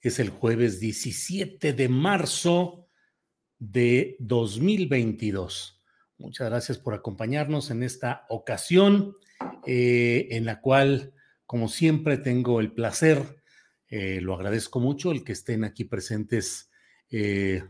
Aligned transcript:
Es 0.00 0.20
el 0.20 0.30
jueves 0.30 0.78
17 0.78 1.72
de 1.72 1.88
marzo 1.88 2.86
de 3.58 4.16
2022. 4.20 5.82
Muchas 6.18 6.48
gracias 6.48 6.78
por 6.78 6.94
acompañarnos 6.94 7.72
en 7.72 7.82
esta 7.82 8.24
ocasión, 8.28 9.16
eh, 9.66 10.28
en 10.30 10.44
la 10.44 10.60
cual, 10.60 11.14
como 11.46 11.66
siempre, 11.66 12.16
tengo 12.16 12.60
el 12.60 12.70
placer, 12.70 13.42
eh, 13.88 14.20
lo 14.20 14.34
agradezco 14.34 14.78
mucho, 14.78 15.10
el 15.10 15.24
que 15.24 15.32
estén 15.32 15.64
aquí 15.64 15.84
presentes 15.84 16.70
eh, 17.10 17.64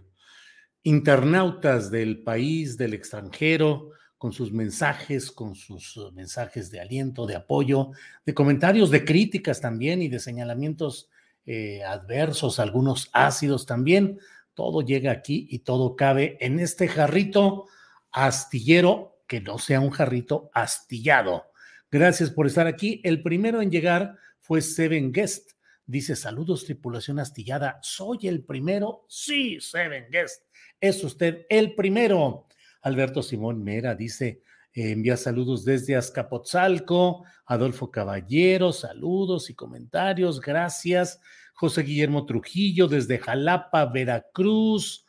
internautas 0.82 1.90
del 1.90 2.22
país, 2.24 2.76
del 2.76 2.92
extranjero, 2.92 3.92
con 4.18 4.32
sus 4.34 4.52
mensajes, 4.52 5.32
con 5.32 5.54
sus 5.54 6.12
mensajes 6.12 6.70
de 6.70 6.80
aliento, 6.80 7.24
de 7.24 7.36
apoyo, 7.36 7.92
de 8.26 8.34
comentarios, 8.34 8.90
de 8.90 9.06
críticas 9.06 9.62
también 9.62 10.02
y 10.02 10.08
de 10.08 10.18
señalamientos 10.18 11.08
eh, 11.50 11.82
adversos, 11.82 12.60
algunos 12.60 13.08
ácidos 13.14 13.64
también. 13.64 14.20
Todo 14.52 14.82
llega 14.82 15.10
aquí 15.12 15.46
y 15.48 15.60
todo 15.60 15.96
cabe 15.96 16.36
en 16.40 16.60
este 16.60 16.88
jarrito 16.88 17.64
astillero, 18.10 19.22
que 19.26 19.40
no 19.40 19.56
sea 19.56 19.80
un 19.80 19.88
jarrito 19.88 20.50
astillado. 20.52 21.50
Gracias 21.90 22.30
por 22.30 22.46
estar 22.46 22.66
aquí. 22.66 23.00
El 23.02 23.22
primero 23.22 23.62
en 23.62 23.70
llegar 23.70 24.18
fue 24.40 24.60
Seven 24.60 25.10
Guest. 25.10 25.52
Dice, 25.86 26.16
saludos 26.16 26.66
tripulación 26.66 27.18
astillada. 27.18 27.78
¿Soy 27.80 28.28
el 28.28 28.44
primero? 28.44 29.06
Sí, 29.08 29.58
Seven 29.58 30.08
Guest. 30.10 30.42
Es 30.78 31.02
usted 31.02 31.46
el 31.48 31.74
primero. 31.74 32.46
Alberto 32.82 33.22
Simón 33.22 33.64
Mera 33.64 33.94
dice, 33.94 34.42
eh, 34.72 34.90
envía 34.90 35.16
saludos 35.16 35.64
desde 35.64 35.96
Azcapotzalco. 35.96 37.24
Adolfo 37.46 37.90
Caballero, 37.90 38.72
saludos 38.72 39.50
y 39.50 39.54
comentarios. 39.54 40.40
Gracias. 40.40 41.20
José 41.54 41.82
Guillermo 41.82 42.24
Trujillo 42.24 42.86
desde 42.86 43.18
Jalapa, 43.18 43.86
Veracruz. 43.86 45.04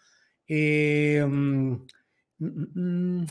Eh, 0.48 1.24
mm, 1.24 1.86
mm, 2.40 3.20
mm, 3.20 3.28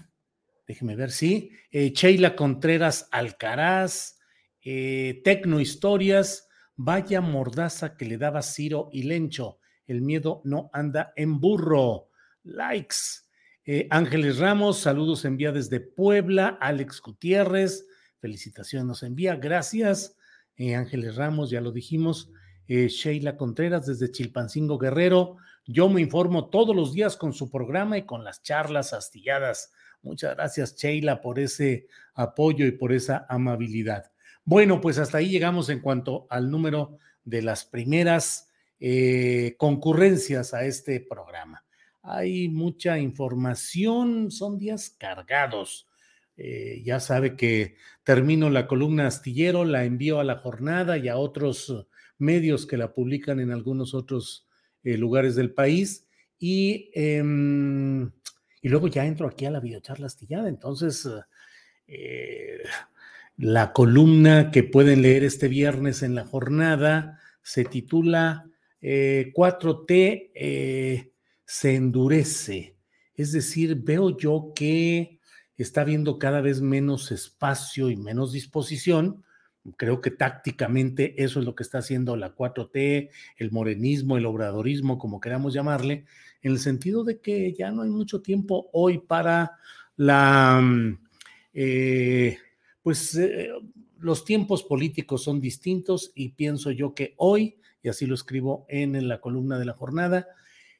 déjeme 0.68 0.94
ver, 0.94 1.10
sí. 1.10 1.50
Eh, 1.70 1.92
Sheila 1.92 2.36
Contreras 2.36 3.08
Alcaraz, 3.10 4.18
eh, 4.62 5.20
Tecno 5.24 5.58
Historias, 5.58 6.48
vaya 6.76 7.20
mordaza 7.20 7.96
que 7.96 8.04
le 8.04 8.18
daba 8.18 8.42
Ciro 8.42 8.88
y 8.92 9.02
Lencho. 9.02 9.58
El 9.86 10.02
miedo 10.02 10.42
no 10.44 10.70
anda 10.72 11.12
en 11.16 11.40
burro. 11.40 12.10
Likes. 12.44 13.27
Eh, 13.70 13.86
Ángeles 13.90 14.38
Ramos, 14.38 14.78
saludos 14.78 15.26
envía 15.26 15.52
desde 15.52 15.78
Puebla. 15.78 16.56
Alex 16.58 17.02
Gutiérrez, 17.02 17.86
felicitaciones 18.18 18.86
nos 18.86 19.02
envía. 19.02 19.36
Gracias. 19.36 20.16
Eh, 20.56 20.74
Ángeles 20.74 21.16
Ramos, 21.16 21.50
ya 21.50 21.60
lo 21.60 21.70
dijimos. 21.70 22.32
Eh, 22.66 22.88
Sheila 22.88 23.36
Contreras 23.36 23.84
desde 23.84 24.10
Chilpancingo 24.10 24.78
Guerrero. 24.78 25.36
Yo 25.66 25.90
me 25.90 26.00
informo 26.00 26.48
todos 26.48 26.74
los 26.74 26.94
días 26.94 27.18
con 27.18 27.34
su 27.34 27.50
programa 27.50 27.98
y 27.98 28.06
con 28.06 28.24
las 28.24 28.42
charlas 28.42 28.94
astilladas. 28.94 29.70
Muchas 30.00 30.34
gracias, 30.34 30.74
Sheila, 30.74 31.20
por 31.20 31.38
ese 31.38 31.88
apoyo 32.14 32.64
y 32.64 32.72
por 32.72 32.94
esa 32.94 33.26
amabilidad. 33.28 34.10
Bueno, 34.44 34.80
pues 34.80 34.96
hasta 34.96 35.18
ahí 35.18 35.28
llegamos 35.28 35.68
en 35.68 35.80
cuanto 35.80 36.26
al 36.30 36.50
número 36.50 36.96
de 37.22 37.42
las 37.42 37.66
primeras 37.66 38.48
concurrencias 39.58 40.54
a 40.54 40.64
este 40.64 41.00
programa. 41.00 41.67
Hay 42.10 42.48
mucha 42.48 42.98
información, 42.98 44.30
son 44.30 44.58
días 44.58 44.96
cargados. 44.98 45.86
Eh, 46.38 46.80
ya 46.82 47.00
sabe 47.00 47.36
que 47.36 47.76
termino 48.02 48.48
la 48.48 48.66
columna 48.66 49.06
astillero, 49.06 49.66
la 49.66 49.84
envío 49.84 50.18
a 50.18 50.24
la 50.24 50.36
jornada 50.36 50.96
y 50.96 51.08
a 51.08 51.18
otros 51.18 51.86
medios 52.16 52.64
que 52.64 52.78
la 52.78 52.94
publican 52.94 53.40
en 53.40 53.50
algunos 53.50 53.92
otros 53.92 54.46
eh, 54.84 54.96
lugares 54.96 55.36
del 55.36 55.52
país. 55.52 56.08
Y, 56.38 56.90
em, 56.94 58.10
y 58.62 58.68
luego 58.70 58.88
ya 58.88 59.04
entro 59.04 59.28
aquí 59.28 59.44
a 59.44 59.50
la 59.50 59.60
videocharla 59.60 60.06
astillada. 60.06 60.48
Entonces, 60.48 61.06
eh, 61.86 62.62
la 63.36 63.74
columna 63.74 64.50
que 64.50 64.62
pueden 64.62 65.02
leer 65.02 65.24
este 65.24 65.48
viernes 65.48 66.02
en 66.02 66.14
la 66.14 66.24
jornada 66.24 67.20
se 67.42 67.66
titula 67.66 68.46
4T 68.80 70.30
eh, 70.34 71.12
se 71.48 71.74
endurece. 71.74 72.76
Es 73.14 73.32
decir, 73.32 73.74
veo 73.82 74.16
yo 74.16 74.52
que 74.54 75.18
está 75.56 75.80
habiendo 75.80 76.18
cada 76.18 76.40
vez 76.40 76.60
menos 76.60 77.10
espacio 77.10 77.90
y 77.90 77.96
menos 77.96 78.32
disposición 78.32 79.24
Creo 79.76 80.00
que 80.00 80.10
tácticamente 80.10 81.22
eso 81.22 81.40
es 81.40 81.46
lo 81.46 81.54
que 81.54 81.62
está 81.62 81.78
haciendo 81.78 82.16
la 82.16 82.34
4T, 82.34 83.10
el 83.36 83.50
morenismo, 83.50 84.16
el 84.16 84.26
obradorismo, 84.26 84.98
como 84.98 85.20
queramos 85.20 85.52
llamarle, 85.52 86.06
en 86.42 86.52
el 86.52 86.58
sentido 86.58 87.04
de 87.04 87.20
que 87.20 87.52
ya 87.52 87.70
no 87.70 87.82
hay 87.82 87.90
mucho 87.90 88.22
tiempo 88.22 88.70
hoy 88.72 88.98
para 88.98 89.58
la, 89.96 90.60
mm, 90.62 90.98
eh, 91.54 92.38
pues 92.82 93.14
eh, 93.16 93.50
los 93.98 94.24
tiempos 94.24 94.62
políticos 94.62 95.24
son 95.24 95.40
distintos 95.40 96.12
y 96.14 96.30
pienso 96.30 96.70
yo 96.70 96.94
que 96.94 97.14
hoy, 97.16 97.58
y 97.82 97.88
así 97.88 98.06
lo 98.06 98.14
escribo 98.14 98.64
en, 98.68 99.08
la 99.08 99.20
columna 99.20 99.58
de 99.58 99.64
la 99.64 99.72
jornada, 99.72 100.28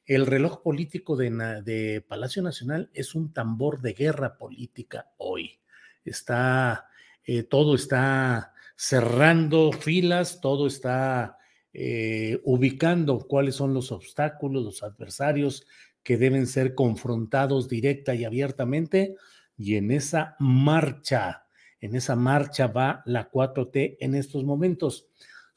el 0.09 0.25
reloj 0.25 0.63
político 0.63 1.15
de, 1.15 2.03
Palacio 2.07 2.41
Nacional 2.41 2.89
es 2.95 3.13
un 3.13 3.31
tambor 3.31 3.79
de 3.79 3.93
guerra 3.93 4.39
política 4.39 5.11
hoy. 5.17 5.59
Está, 6.03 6.87
eh, 7.23 7.43
todo 7.43 7.75
está 7.75 8.53
cerrando 8.75 9.71
filas, 9.71 10.41
todo 10.41 10.65
está 10.65 11.37
eh, 11.73 12.41
ubicando 12.43 13.19
cuáles 13.19 13.53
son 13.53 13.75
los 13.75 13.91
obstáculos, 13.91 14.63
los 14.63 14.81
adversarios 14.81 15.67
que 16.01 16.17
deben 16.17 16.47
ser 16.47 16.73
confrontados 16.73 17.69
directa 17.69 18.15
y 18.15 18.25
abiertamente. 18.25 19.15
Y 19.57 19.75
en 19.75 19.91
esa 19.91 20.35
marcha, 20.39 21.45
en 21.79 21.95
esa 21.95 22.15
marcha 22.15 22.65
va 22.65 23.03
la 23.05 23.29
4T 23.29 23.97
en 23.99 24.15
estos 24.15 24.43
momentos. 24.43 25.07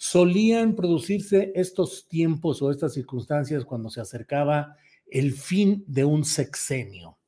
Solían 0.05 0.75
producirse 0.75 1.53
estos 1.55 2.09
tiempos 2.09 2.61
o 2.61 2.73
estas 2.73 2.93
circunstancias 2.93 3.65
cuando 3.65 3.89
se 3.89 4.01
acercaba 4.01 4.75
el 5.07 5.31
fin 5.31 5.85
de 5.87 6.05
un 6.05 6.25
sexenio. 6.25 7.19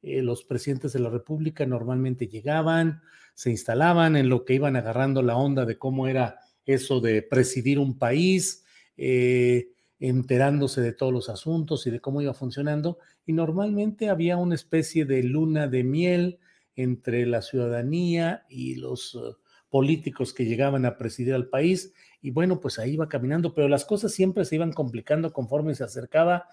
Eh, 0.00 0.22
los 0.22 0.44
presidentes 0.44 0.92
de 0.92 1.00
la 1.00 1.10
República 1.10 1.66
normalmente 1.66 2.28
llegaban, 2.28 3.02
se 3.34 3.50
instalaban 3.50 4.14
en 4.14 4.28
lo 4.28 4.44
que 4.44 4.54
iban 4.54 4.76
agarrando 4.76 5.22
la 5.22 5.36
onda 5.36 5.66
de 5.66 5.76
cómo 5.76 6.06
era 6.06 6.38
eso 6.66 7.00
de 7.00 7.20
presidir 7.22 7.80
un 7.80 7.98
país, 7.98 8.64
eh, 8.96 9.72
enterándose 9.98 10.82
de 10.82 10.92
todos 10.92 11.12
los 11.12 11.28
asuntos 11.30 11.84
y 11.88 11.90
de 11.90 11.98
cómo 11.98 12.22
iba 12.22 12.32
funcionando. 12.32 12.98
Y 13.26 13.32
normalmente 13.32 14.08
había 14.08 14.36
una 14.36 14.54
especie 14.54 15.04
de 15.04 15.24
luna 15.24 15.66
de 15.66 15.82
miel 15.82 16.38
entre 16.76 17.26
la 17.26 17.42
ciudadanía 17.42 18.46
y 18.48 18.76
los 18.76 19.16
uh, 19.16 19.34
políticos 19.70 20.34
que 20.34 20.44
llegaban 20.44 20.84
a 20.84 20.96
presidir 20.98 21.34
al 21.34 21.48
país. 21.48 21.94
Y 22.20 22.30
bueno, 22.30 22.60
pues 22.60 22.78
ahí 22.78 22.94
iba 22.94 23.08
caminando, 23.08 23.54
pero 23.54 23.68
las 23.68 23.84
cosas 23.84 24.12
siempre 24.12 24.44
se 24.44 24.56
iban 24.56 24.72
complicando 24.72 25.32
conforme 25.32 25.74
se 25.74 25.84
acercaba 25.84 26.48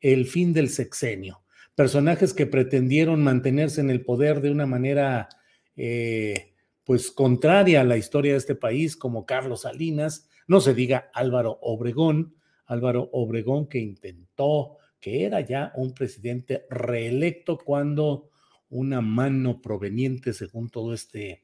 el 0.00 0.26
fin 0.26 0.52
del 0.52 0.68
sexenio. 0.68 1.42
Personajes 1.74 2.34
que 2.34 2.46
pretendieron 2.46 3.22
mantenerse 3.22 3.80
en 3.80 3.90
el 3.90 4.04
poder 4.04 4.40
de 4.40 4.50
una 4.50 4.66
manera 4.66 5.28
eh, 5.76 6.54
pues 6.84 7.10
contraria 7.10 7.82
a 7.82 7.84
la 7.84 7.96
historia 7.96 8.32
de 8.32 8.38
este 8.38 8.54
país, 8.54 8.96
como 8.96 9.24
Carlos 9.24 9.62
Salinas, 9.62 10.28
no 10.48 10.60
se 10.60 10.74
diga 10.74 11.10
Álvaro 11.14 11.58
Obregón, 11.62 12.34
Álvaro 12.66 13.08
Obregón 13.12 13.68
que 13.68 13.78
intentó, 13.78 14.78
que 15.00 15.24
era 15.24 15.40
ya 15.40 15.72
un 15.76 15.94
presidente 15.94 16.66
reelecto 16.68 17.58
cuando 17.58 18.30
una 18.68 19.00
mano 19.00 19.60
proveniente, 19.60 20.32
según 20.32 20.70
todo 20.70 20.94
este, 20.94 21.42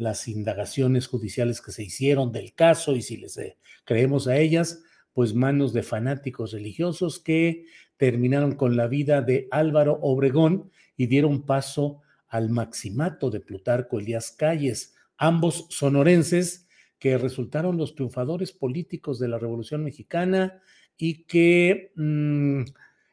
las 0.00 0.28
indagaciones 0.28 1.06
judiciales 1.06 1.60
que 1.60 1.72
se 1.72 1.82
hicieron 1.82 2.32
del 2.32 2.54
caso 2.54 2.96
y 2.96 3.02
si 3.02 3.18
les 3.18 3.36
eh, 3.36 3.58
creemos 3.84 4.28
a 4.28 4.38
ellas, 4.38 4.82
pues 5.12 5.34
manos 5.34 5.74
de 5.74 5.82
fanáticos 5.82 6.52
religiosos 6.52 7.18
que 7.20 7.66
terminaron 7.98 8.52
con 8.54 8.78
la 8.78 8.86
vida 8.86 9.20
de 9.20 9.46
Álvaro 9.50 9.98
Obregón 10.00 10.70
y 10.96 11.06
dieron 11.06 11.42
paso 11.42 12.00
al 12.28 12.48
maximato 12.48 13.28
de 13.28 13.40
Plutarco 13.40 13.98
Elías 13.98 14.32
Calles, 14.32 14.94
ambos 15.18 15.66
sonorenses 15.68 16.66
que 16.98 17.18
resultaron 17.18 17.76
los 17.76 17.94
triunfadores 17.94 18.52
políticos 18.52 19.18
de 19.18 19.28
la 19.28 19.38
Revolución 19.38 19.84
Mexicana 19.84 20.62
y 20.96 21.24
que 21.24 21.92
mm, 21.94 22.62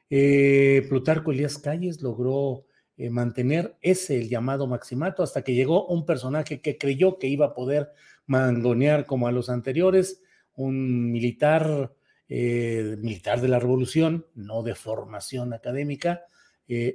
eh, 0.10 0.86
Plutarco 0.88 1.34
Elías 1.34 1.58
Calles 1.58 2.02
logró 2.02 2.67
eh, 2.98 3.10
mantener 3.10 3.78
ese 3.82 4.20
el 4.20 4.30
llamado 4.30 4.68
maximato 4.68 5.24
hasta 5.24 5.44
que 5.44 5.54
llegó 5.54 5.86
un 5.88 6.06
personaje 6.06 6.62
que 6.62 6.78
creyó 6.78 7.20
que 7.20 7.28
iba 7.28 7.48
a 7.48 7.54
poder 7.54 7.92
mangonear 8.26 9.06
como 9.06 9.28
a 9.28 9.32
los 9.32 9.50
anteriores, 9.50 10.22
un 10.56 11.12
militar, 11.12 11.94
eh, 12.28 12.98
militar 13.00 13.42
de 13.42 13.48
la 13.48 13.60
Revolución, 13.60 14.26
no 14.36 14.64
de 14.64 14.76
formación 14.76 15.54
académica, 15.54 16.26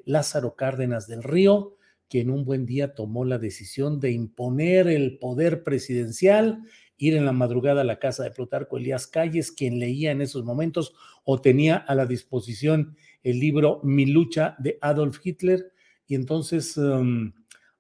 Lázaro 0.05 0.55
Cárdenas 0.55 1.07
del 1.07 1.23
Río, 1.23 1.79
quien 2.13 2.29
un 2.29 2.45
buen 2.45 2.67
día 2.67 2.93
tomó 2.93 3.25
la 3.25 3.39
decisión 3.39 3.99
de 3.99 4.11
imponer 4.11 4.87
el 4.87 5.17
poder 5.19 5.63
presidencial, 5.63 6.63
ir 6.99 7.17
en 7.17 7.25
la 7.25 7.33
madrugada 7.33 7.81
a 7.81 7.85
la 7.85 7.99
casa 7.99 8.23
de 8.23 8.33
Plutarco 8.33 8.77
Elías 8.77 9.07
Calles, 9.07 9.51
quien 9.51 9.79
leía 9.79 10.11
en 10.11 10.21
esos 10.21 10.45
momentos 10.45 10.95
o 11.25 11.41
tenía 11.41 11.77
a 11.77 11.95
la 11.95 12.05
disposición 12.05 12.99
el 13.23 13.41
libro 13.41 13.81
Mi 13.83 14.05
lucha 14.05 14.57
de 14.59 14.77
Adolf 14.83 15.21
Hitler, 15.25 15.73
y 16.07 16.15
entonces 16.15 16.77
um, 16.77 17.33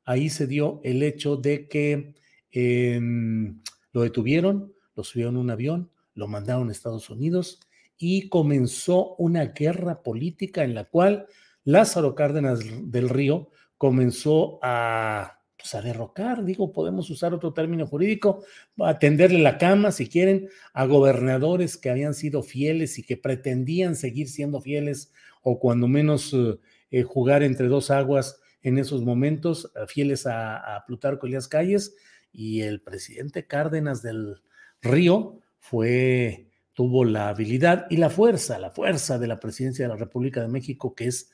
ahí 0.04 0.30
se 0.30 0.46
dio 0.46 0.80
el 0.84 1.02
hecho 1.02 1.36
de 1.36 1.68
que 1.68 2.14
em, 2.50 3.60
lo 3.92 4.02
detuvieron, 4.02 4.72
lo 4.94 5.04
subieron 5.04 5.36
a 5.36 5.40
un 5.40 5.50
avión, 5.50 5.90
lo 6.14 6.28
mandaron 6.28 6.68
a 6.68 6.72
Estados 6.72 7.10
Unidos 7.10 7.60
y 7.96 8.28
comenzó 8.28 9.14
una 9.16 9.46
guerra 9.46 10.02
política 10.02 10.64
en 10.64 10.74
la 10.74 10.84
cual 10.84 11.26
Lázaro 11.64 12.14
Cárdenas 12.14 12.60
del 12.90 13.08
Río 13.08 13.50
comenzó 13.78 14.58
a, 14.62 15.40
pues, 15.56 15.74
a 15.74 15.82
derrocar, 15.82 16.44
digo, 16.44 16.72
podemos 16.72 17.08
usar 17.10 17.34
otro 17.34 17.52
término 17.52 17.86
jurídico, 17.86 18.44
a 18.78 18.98
tenderle 18.98 19.38
la 19.38 19.58
cama, 19.58 19.92
si 19.92 20.08
quieren, 20.08 20.48
a 20.72 20.86
gobernadores 20.86 21.76
que 21.76 21.90
habían 21.90 22.14
sido 22.14 22.42
fieles 22.42 22.98
y 22.98 23.04
que 23.04 23.16
pretendían 23.16 23.94
seguir 23.94 24.28
siendo 24.28 24.60
fieles 24.60 25.12
o 25.42 25.58
cuando 25.58 25.86
menos 25.86 26.32
eh, 26.34 26.58
eh, 26.92 27.02
jugar 27.02 27.42
entre 27.42 27.66
dos 27.66 27.90
aguas 27.90 28.38
en 28.62 28.78
esos 28.78 29.02
momentos, 29.02 29.72
eh, 29.74 29.86
fieles 29.88 30.26
a, 30.26 30.76
a 30.76 30.86
Plutarco 30.86 31.26
Elías 31.26 31.48
Calles, 31.48 31.96
y 32.32 32.60
el 32.62 32.80
presidente 32.80 33.46
Cárdenas 33.46 34.02
del 34.02 34.40
Río 34.80 35.40
fue 35.58 36.48
tuvo 36.74 37.04
la 37.04 37.28
habilidad 37.28 37.86
y 37.90 37.96
la 37.98 38.08
fuerza, 38.08 38.58
la 38.58 38.70
fuerza 38.70 39.18
de 39.18 39.26
la 39.26 39.40
presidencia 39.40 39.84
de 39.84 39.90
la 39.90 39.96
República 39.96 40.40
de 40.40 40.48
México, 40.48 40.94
que 40.94 41.06
es 41.06 41.30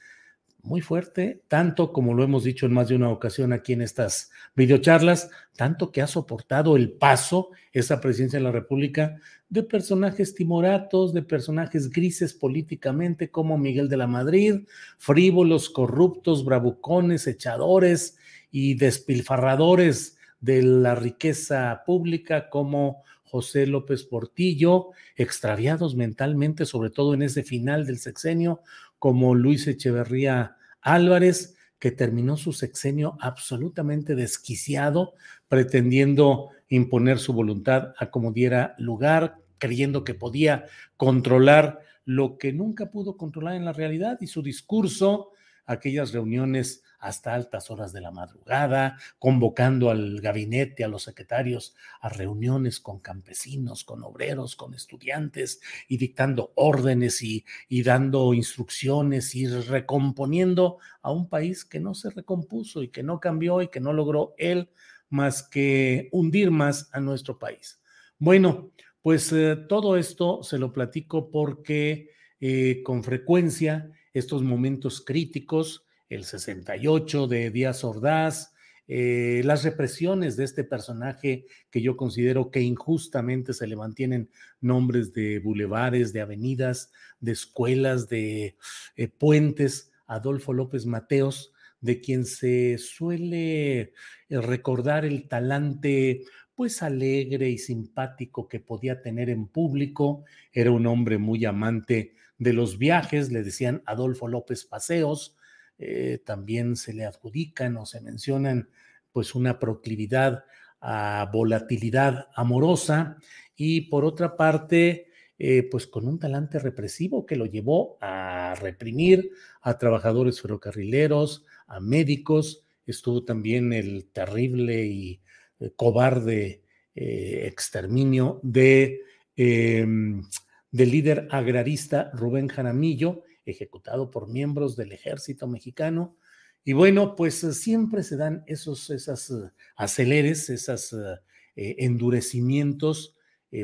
muy 0.68 0.82
fuerte, 0.82 1.42
tanto 1.48 1.92
como 1.92 2.12
lo 2.12 2.22
hemos 2.22 2.44
dicho 2.44 2.66
en 2.66 2.74
más 2.74 2.88
de 2.88 2.94
una 2.94 3.08
ocasión 3.08 3.52
aquí 3.54 3.72
en 3.72 3.80
estas 3.80 4.30
videocharlas, 4.54 5.30
tanto 5.56 5.90
que 5.90 6.02
ha 6.02 6.06
soportado 6.06 6.76
el 6.76 6.92
paso, 6.92 7.50
esa 7.72 8.00
presidencia 8.00 8.38
de 8.38 8.44
la 8.44 8.52
República, 8.52 9.16
de 9.48 9.62
personajes 9.62 10.34
timoratos, 10.34 11.14
de 11.14 11.22
personajes 11.22 11.90
grises 11.90 12.34
políticamente, 12.34 13.30
como 13.30 13.56
Miguel 13.56 13.88
de 13.88 13.96
la 13.96 14.06
Madrid, 14.06 14.66
frívolos, 14.98 15.70
corruptos, 15.70 16.44
bravucones, 16.44 17.26
echadores 17.26 18.18
y 18.50 18.74
despilfarradores 18.74 20.18
de 20.40 20.62
la 20.62 20.94
riqueza 20.94 21.82
pública, 21.86 22.50
como 22.50 23.02
José 23.24 23.66
López 23.66 24.04
Portillo, 24.04 24.90
extraviados 25.16 25.96
mentalmente, 25.96 26.66
sobre 26.66 26.90
todo 26.90 27.14
en 27.14 27.22
ese 27.22 27.42
final 27.42 27.86
del 27.86 27.98
sexenio, 27.98 28.60
como 28.98 29.34
Luis 29.34 29.66
Echeverría 29.66 30.57
Álvarez, 30.80 31.56
que 31.78 31.90
terminó 31.90 32.36
su 32.36 32.52
sexenio 32.52 33.16
absolutamente 33.20 34.14
desquiciado, 34.14 35.14
pretendiendo 35.48 36.50
imponer 36.68 37.18
su 37.18 37.32
voluntad 37.32 37.94
a 37.98 38.10
como 38.10 38.32
diera 38.32 38.74
lugar, 38.78 39.36
creyendo 39.58 40.04
que 40.04 40.14
podía 40.14 40.66
controlar 40.96 41.80
lo 42.04 42.38
que 42.38 42.52
nunca 42.52 42.90
pudo 42.90 43.16
controlar 43.16 43.54
en 43.54 43.64
la 43.64 43.72
realidad 43.72 44.18
y 44.20 44.26
su 44.26 44.42
discurso, 44.42 45.32
aquellas 45.68 46.12
reuniones 46.12 46.82
hasta 46.98 47.34
altas 47.34 47.70
horas 47.70 47.92
de 47.92 48.00
la 48.00 48.10
madrugada, 48.10 48.98
convocando 49.18 49.90
al 49.90 50.20
gabinete, 50.20 50.82
a 50.82 50.88
los 50.88 51.04
secretarios, 51.04 51.76
a 52.00 52.08
reuniones 52.08 52.80
con 52.80 52.98
campesinos, 52.98 53.84
con 53.84 54.02
obreros, 54.02 54.56
con 54.56 54.74
estudiantes 54.74 55.60
y 55.86 55.96
dictando 55.96 56.52
órdenes 56.56 57.22
y, 57.22 57.44
y 57.68 57.82
dando 57.82 58.34
instrucciones 58.34 59.34
y 59.36 59.46
recomponiendo 59.46 60.78
a 61.02 61.12
un 61.12 61.28
país 61.28 61.64
que 61.64 61.78
no 61.78 61.94
se 61.94 62.10
recompuso 62.10 62.82
y 62.82 62.88
que 62.88 63.04
no 63.04 63.20
cambió 63.20 63.62
y 63.62 63.68
que 63.68 63.80
no 63.80 63.92
logró 63.92 64.34
él 64.38 64.70
más 65.08 65.42
que 65.42 66.08
hundir 66.10 66.50
más 66.50 66.90
a 66.92 67.00
nuestro 67.00 67.38
país. 67.38 67.80
Bueno, 68.18 68.72
pues 69.02 69.32
eh, 69.32 69.56
todo 69.68 69.96
esto 69.96 70.42
se 70.42 70.58
lo 70.58 70.72
platico 70.72 71.30
porque 71.30 72.10
eh, 72.40 72.82
con 72.84 73.02
frecuencia 73.02 73.90
estos 74.18 74.42
momentos 74.42 75.00
críticos 75.00 75.84
el 76.08 76.24
68 76.24 77.26
de 77.26 77.50
Díaz 77.50 77.84
Ordaz, 77.84 78.54
eh, 78.86 79.42
las 79.44 79.64
represiones 79.64 80.36
de 80.36 80.44
este 80.44 80.64
personaje 80.64 81.44
que 81.70 81.82
yo 81.82 81.96
considero 81.96 82.50
que 82.50 82.62
injustamente 82.62 83.52
se 83.52 83.66
le 83.66 83.76
mantienen 83.76 84.30
nombres 84.62 85.12
de 85.12 85.40
bulevares, 85.40 86.14
de 86.14 86.22
avenidas, 86.22 86.90
de 87.20 87.32
escuelas, 87.32 88.08
de 88.08 88.56
eh, 88.96 89.08
puentes, 89.08 89.92
Adolfo 90.06 90.54
López 90.54 90.86
Mateos, 90.86 91.52
de 91.82 92.00
quien 92.00 92.24
se 92.24 92.78
suele 92.78 93.92
recordar 94.30 95.04
el 95.04 95.28
talante 95.28 96.22
pues 96.54 96.82
alegre 96.82 97.50
y 97.50 97.58
simpático 97.58 98.48
que 98.48 98.58
podía 98.58 99.00
tener 99.00 99.30
en 99.30 99.46
público, 99.46 100.24
era 100.52 100.72
un 100.72 100.86
hombre 100.86 101.16
muy 101.16 101.44
amante 101.44 102.14
de 102.38 102.52
los 102.52 102.78
viajes, 102.78 103.30
le 103.30 103.42
decían 103.42 103.82
Adolfo 103.84 104.28
López 104.28 104.64
Paseos, 104.64 105.36
eh, 105.78 106.20
también 106.24 106.76
se 106.76 106.92
le 106.92 107.04
adjudican 107.04 107.76
o 107.76 107.86
se 107.86 108.00
mencionan 108.00 108.68
pues 109.12 109.34
una 109.34 109.58
proclividad 109.58 110.44
a 110.80 111.28
volatilidad 111.32 112.28
amorosa 112.34 113.16
y 113.56 113.82
por 113.82 114.04
otra 114.04 114.36
parte 114.36 115.08
eh, 115.38 115.62
pues 115.70 115.86
con 115.86 116.08
un 116.08 116.18
talante 116.18 116.58
represivo 116.58 117.26
que 117.26 117.36
lo 117.36 117.46
llevó 117.46 117.96
a 118.00 118.56
reprimir 118.60 119.30
a 119.62 119.78
trabajadores 119.78 120.40
ferrocarrileros, 120.40 121.44
a 121.68 121.78
médicos, 121.78 122.64
estuvo 122.86 123.24
también 123.24 123.72
el 123.72 124.06
terrible 124.06 124.84
y 124.86 125.20
eh, 125.60 125.72
cobarde 125.76 126.62
exterminio 127.00 128.40
de, 128.42 129.02
em, 129.36 130.20
del 130.70 130.90
líder 130.90 131.28
agrarista 131.30 132.10
Rubén 132.12 132.48
Jaramillo, 132.48 133.24
ejecutado 133.44 134.10
por 134.10 134.28
miembros 134.28 134.76
del 134.76 134.92
ejército 134.92 135.46
mexicano. 135.46 136.16
Y 136.64 136.74
bueno, 136.74 137.16
pues 137.16 137.42
eh, 137.44 137.52
siempre 137.54 138.02
se 138.02 138.16
dan 138.16 138.44
esos 138.46 138.90
esas, 138.90 139.30
eh, 139.30 139.50
aceleres, 139.76 140.50
esos 140.50 140.92
eh, 140.92 141.76
endurecimientos, 141.78 143.14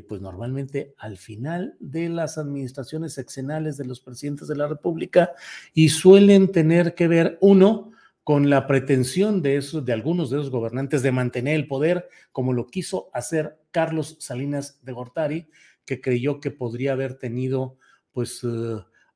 pues 0.09 0.23
normalmente 0.23 0.95
al 0.97 1.19
final 1.19 1.77
de 1.79 2.09
las 2.09 2.39
administraciones 2.39 3.13
sexenales 3.13 3.77
de 3.77 3.85
los 3.85 4.01
presidentes 4.01 4.49
de 4.49 4.57
la 4.57 4.67
República 4.67 5.33
y 5.75 5.91
suelen 5.91 6.51
tener 6.53 6.95
que 6.95 7.07
ver, 7.07 7.37
uno, 7.43 7.93
con 8.25 8.49
la 8.49 8.67
pretensión 8.67 9.43
de, 9.43 9.59
esos, 9.59 9.85
de 9.85 9.93
algunos 9.93 10.31
de 10.31 10.39
esos 10.39 10.51
gobernantes 10.51 11.03
de 11.03 11.13
mantener 11.13 11.57
el 11.57 11.69
poder, 11.69 12.09
como 12.33 12.55
lo 12.55 12.67
quiso 12.67 13.11
hacer 13.13 13.59
Carlos 13.71 14.17
Salinas 14.19 14.81
de 14.83 14.93
Gortari, 14.93 15.47
que 15.85 16.01
creyó 16.01 16.41
que 16.41 16.51
podría 16.51 16.93
haber 16.93 17.15
tenido 17.15 17.79
pues 18.13 18.43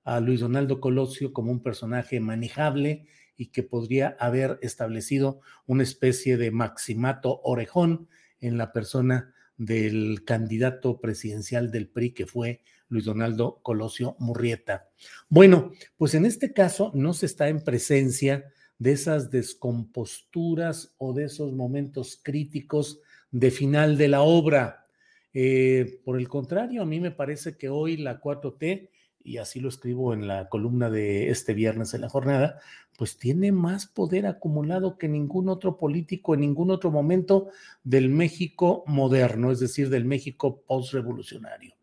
a 0.05 0.21
Luis 0.21 0.41
Donaldo 0.41 0.81
Colosio 0.81 1.33
como 1.33 1.53
un 1.53 1.63
personaje 1.63 2.21
manejable 2.21 3.07
y 3.37 3.47
que 3.47 3.63
podría 3.63 4.17
haber 4.19 4.59
establecido 4.63 5.41
una 5.67 5.85
especie 5.85 6.37
de 6.37 6.51
maximato 6.51 7.41
orejón 7.45 8.09
en 8.41 8.59
la 8.59 8.73
persona 8.73 9.33
del 9.57 10.25
candidato 10.25 11.01
presidencial 11.01 11.71
del 11.71 11.89
PRI 11.89 12.13
que 12.13 12.27
fue 12.27 12.63
Luis 12.89 13.05
Donaldo 13.05 13.61
Colosio 13.63 14.17
Murrieta. 14.19 14.89
Bueno, 15.29 15.73
pues 15.97 16.15
en 16.15 16.27
este 16.27 16.53
caso 16.53 16.91
no 16.95 17.13
se 17.13 17.27
está 17.27 17.49
en 17.49 17.63
presencia 17.63 18.53
de 18.79 18.93
esas 18.93 19.31
descomposturas 19.31 20.95
o 20.99 21.13
de 21.13 21.25
esos 21.25 21.53
momentos 21.53 22.19
críticos 22.23 23.01
de 23.31 23.51
final 23.51 23.99
de 23.99 24.09
la 24.09 24.23
obra. 24.23 24.88
Eh, 25.35 26.00
por 26.04 26.18
el 26.18 26.28
contrario, 26.28 26.82
a 26.82 26.87
mí 26.87 27.00
me 27.00 27.11
parece 27.11 27.56
que 27.56 27.68
hoy 27.68 27.97
la 27.97 28.20
4T, 28.20 28.90
y 29.23 29.37
así 29.38 29.61
lo 29.61 29.68
escribo 29.68 30.14
en 30.14 30.26
la 30.26 30.49
columna 30.49 30.88
de 30.90 31.28
este 31.30 31.52
viernes 31.52 31.92
en 31.92 32.00
la 32.00 32.08
jornada, 32.08 32.61
pues 32.97 33.18
tiene 33.18 33.52
más 33.52 33.87
poder 33.87 34.26
acumulado 34.26 34.99
que 34.99 35.06
ningún 35.06 35.49
otro 35.49 35.76
político 35.76 36.35
en 36.35 36.40
ningún 36.40 36.70
otro 36.70 36.90
momento 36.90 37.49
del 37.85 38.08
México 38.08 38.85
moderno, 38.87 39.52
es 39.52 39.61
decir, 39.61 39.90
del 39.90 40.04
México 40.04 40.62
postrevolucionario. 40.66 41.76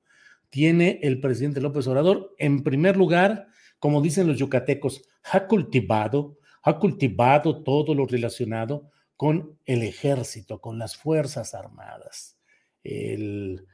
Tiene 0.50 1.00
el 1.04 1.20
presidente 1.22 1.62
López 1.62 1.88
Obrador, 1.88 2.36
en 2.38 2.64
primer 2.64 2.98
lugar, 2.98 3.48
como 3.80 4.02
dicen 4.02 4.28
los 4.28 4.38
yucatecos, 4.38 5.04
ha 5.32 5.48
cultivado, 5.48 6.38
ha 6.64 6.80
cultivado 6.80 7.64
todo 7.64 7.94
lo 7.94 8.06
relacionado 8.06 8.90
con 9.16 9.58
el 9.66 9.84
ejército, 9.84 10.60
con 10.60 10.80
las 10.80 10.98
Fuerzas 10.98 11.54
Armadas. 11.54 12.35
El, 12.86 13.68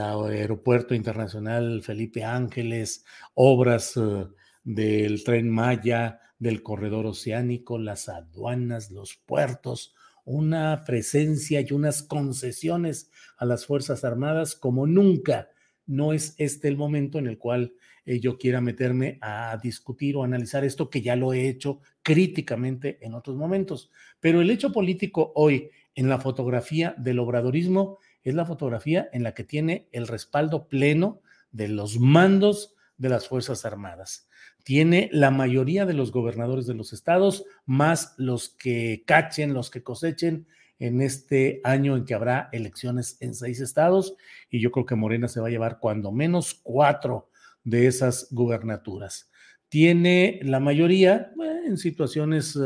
aeropuerto 0.00 0.94
internacional 0.94 1.82
Felipe 1.82 2.24
Ángeles, 2.24 3.04
obras 3.34 3.96
eh, 3.96 4.26
del 4.64 5.22
tren 5.24 5.50
Maya, 5.50 6.20
del 6.38 6.62
corredor 6.62 7.06
oceánico, 7.06 7.78
las 7.78 8.08
aduanas, 8.08 8.90
los 8.90 9.16
puertos, 9.16 9.94
una 10.24 10.84
presencia 10.84 11.60
y 11.60 11.72
unas 11.72 12.02
concesiones 12.02 13.10
a 13.36 13.44
las 13.44 13.66
Fuerzas 13.66 14.04
Armadas 14.04 14.54
como 14.54 14.86
nunca. 14.86 15.48
No 15.86 16.12
es 16.12 16.34
este 16.38 16.68
el 16.68 16.76
momento 16.76 17.18
en 17.18 17.26
el 17.26 17.38
cual 17.38 17.74
eh, 18.04 18.20
yo 18.20 18.38
quiera 18.38 18.60
meterme 18.60 19.18
a 19.20 19.58
discutir 19.62 20.16
o 20.16 20.24
analizar 20.24 20.64
esto, 20.64 20.88
que 20.88 21.02
ya 21.02 21.16
lo 21.16 21.32
he 21.32 21.48
hecho 21.48 21.80
críticamente 22.02 22.98
en 23.00 23.14
otros 23.14 23.36
momentos. 23.36 23.90
Pero 24.20 24.40
el 24.40 24.50
hecho 24.50 24.72
político 24.72 25.32
hoy 25.34 25.70
en 25.94 26.08
la 26.08 26.18
fotografía 26.18 26.94
del 26.96 27.18
obradorismo 27.18 27.98
es 28.24 28.34
la 28.34 28.44
fotografía 28.44 29.08
en 29.12 29.22
la 29.22 29.34
que 29.34 29.44
tiene 29.44 29.88
el 29.92 30.08
respaldo 30.08 30.68
pleno 30.68 31.22
de 31.50 31.68
los 31.68 31.98
mandos 31.98 32.74
de 32.96 33.08
las 33.08 33.28
Fuerzas 33.28 33.64
Armadas. 33.64 34.28
Tiene 34.64 35.08
la 35.12 35.30
mayoría 35.30 35.86
de 35.86 35.94
los 35.94 36.12
gobernadores 36.12 36.66
de 36.66 36.74
los 36.74 36.92
estados, 36.92 37.44
más 37.64 38.14
los 38.18 38.50
que 38.50 39.02
cachen, 39.06 39.54
los 39.54 39.70
que 39.70 39.82
cosechen 39.82 40.46
en 40.78 41.00
este 41.00 41.60
año 41.64 41.96
en 41.96 42.04
que 42.04 42.14
habrá 42.14 42.48
elecciones 42.52 43.16
en 43.20 43.34
seis 43.34 43.60
estados. 43.60 44.14
Y 44.50 44.60
yo 44.60 44.70
creo 44.70 44.86
que 44.86 44.94
Morena 44.94 45.28
se 45.28 45.40
va 45.40 45.48
a 45.48 45.50
llevar 45.50 45.78
cuando 45.78 46.12
menos 46.12 46.60
cuatro 46.62 47.30
de 47.64 47.86
esas 47.86 48.28
gubernaturas. 48.30 49.30
Tiene 49.68 50.40
la 50.42 50.60
mayoría 50.60 51.32
en 51.66 51.76
situaciones 51.76 52.58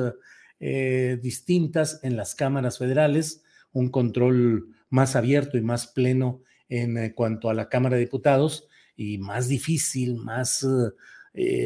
eh, 0.61 1.19
distintas 1.21 2.01
en 2.03 2.17
las 2.17 2.35
cámaras 2.35 2.79
federales, 2.79 3.43
un 3.73 3.91
control 3.91 4.69
más 4.93 5.17
abierto 5.17 5.59
y 5.59 5.63
más 5.63 5.89
pleno 5.89 6.43
en 6.69 6.97
eh, 6.97 7.15
cuanto 7.15 7.51
a 7.51 7.55
la 7.55 7.69
Cámara 7.69 7.97
de 7.97 8.03
Diputados 8.03 8.69
y 8.97 9.19
más 9.19 9.49
difícil, 9.49 10.17
más 10.17 10.65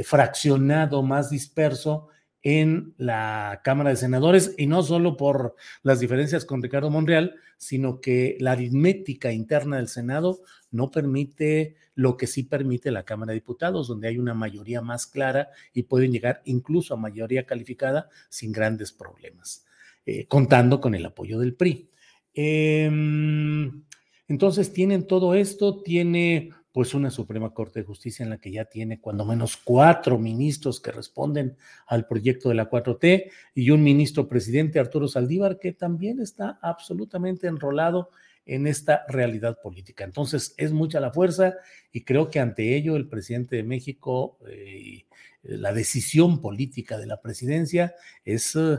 fraccionado, 0.05 1.03
más 1.03 1.29
disperso 1.29 2.09
en 2.49 2.95
la 2.97 3.61
Cámara 3.65 3.91
de 3.91 3.97
Senadores 3.97 4.55
y 4.57 4.69
no 4.69 4.85
solo 4.85 5.17
por 5.17 5.57
las 5.83 5.99
diferencias 5.99 6.45
con 6.45 6.63
Ricardo 6.63 6.89
Monreal, 6.91 7.35
sino 7.59 8.01
que 8.01 8.37
la 8.39 8.53
aritmética 8.53 9.33
interna 9.33 9.79
del 9.79 9.89
Senado 9.89 10.39
no 10.71 10.93
permite 10.93 11.75
lo 11.97 12.17
que 12.17 12.29
sí 12.29 12.45
permite 12.45 12.93
la 12.93 13.05
Cámara 13.05 13.31
de 13.31 13.41
Diputados, 13.41 13.89
donde 13.89 14.07
hay 14.07 14.19
una 14.19 14.35
mayoría 14.35 14.81
más 14.81 15.07
clara 15.07 15.49
y 15.73 15.85
pueden 15.85 16.13
llegar 16.13 16.43
incluso 16.45 16.95
a 16.95 16.99
mayoría 16.99 17.47
calificada 17.47 18.11
sin 18.29 18.53
grandes 18.53 18.93
problemas, 18.93 19.65
eh, 20.05 20.27
contando 20.29 20.81
con 20.81 20.95
el 20.95 21.05
apoyo 21.05 21.41
del 21.41 21.55
PRI. 21.55 21.91
Em, 22.39 23.83
entonces 24.29 24.71
tienen 24.71 25.07
todo 25.07 25.35
esto, 25.35 25.83
tiene 25.83 26.51
pues 26.71 26.93
una 26.93 27.11
Suprema 27.11 27.55
Corte 27.55 27.81
de 27.81 27.87
Justicia 27.87 28.23
en 28.23 28.29
la 28.29 28.37
que 28.37 28.51
ya 28.51 28.67
tiene 28.67 29.01
cuando 29.01 29.25
menos 29.25 29.57
cuatro 29.57 30.19
ministros 30.19 30.79
que 30.79 30.93
responden 30.93 31.57
al 31.87 32.07
proyecto 32.07 32.51
de 32.51 32.57
la 32.57 32.69
4T 32.69 33.31
y 33.55 33.71
un 33.71 33.83
ministro 33.83 34.29
presidente, 34.29 34.79
Arturo 34.79 35.09
Saldívar, 35.09 35.59
que 35.59 35.73
también 35.73 36.21
está 36.21 36.59
absolutamente 36.61 37.47
enrolado 37.47 38.11
en 38.45 38.67
esta 38.67 39.07
realidad 39.09 39.59
política. 39.63 40.05
Entonces, 40.05 40.55
es 40.59 40.73
mucha 40.73 41.01
la 41.01 41.13
fuerza 41.13 41.55
y 41.91 42.05
creo 42.05 42.29
que 42.29 42.41
ante 42.41 42.77
ello 42.77 42.97
el 42.97 43.09
presidente 43.09 43.57
de 43.57 43.63
México, 43.63 44.39
eh, 44.47 45.07
la 45.43 45.73
decisión 45.73 46.43
política 46.43 46.99
de 46.99 47.07
la 47.07 47.23
presidencia 47.23 47.95
es 48.23 48.55
eh, 48.55 48.79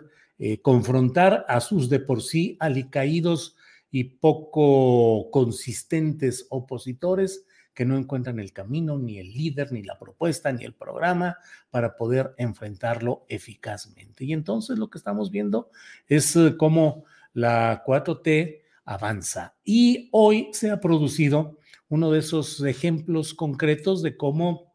confrontar 0.61 1.45
a 1.47 1.59
sus 1.59 1.89
de 1.89 1.99
por 1.99 2.21
sí 2.21 2.57
alicaídos 2.59 3.55
y 3.89 4.03
poco 4.03 5.31
consistentes 5.31 6.45
opositores 6.49 7.45
que 7.77 7.85
no 7.85 7.95
encuentran 7.95 8.39
el 8.39 8.53
camino, 8.53 8.97
ni 8.97 9.19
el 9.19 9.31
líder, 9.31 9.71
ni 9.71 9.83
la 9.83 9.99
propuesta, 9.99 10.51
ni 10.51 10.65
el 10.65 10.73
programa 10.73 11.37
para 11.69 11.95
poder 11.95 12.33
enfrentarlo 12.39 13.23
eficazmente. 13.29 14.25
Y 14.25 14.33
entonces 14.33 14.79
lo 14.79 14.89
que 14.89 14.97
estamos 14.97 15.29
viendo 15.29 15.69
es 16.07 16.35
eh, 16.35 16.55
cómo 16.57 17.05
la 17.33 17.83
4T 17.85 18.61
avanza. 18.83 19.55
Y 19.63 20.09
hoy 20.11 20.49
se 20.53 20.71
ha 20.71 20.79
producido 20.79 21.59
uno 21.87 22.09
de 22.09 22.17
esos 22.17 22.63
ejemplos 22.63 23.35
concretos 23.35 24.01
de 24.01 24.17
cómo 24.17 24.73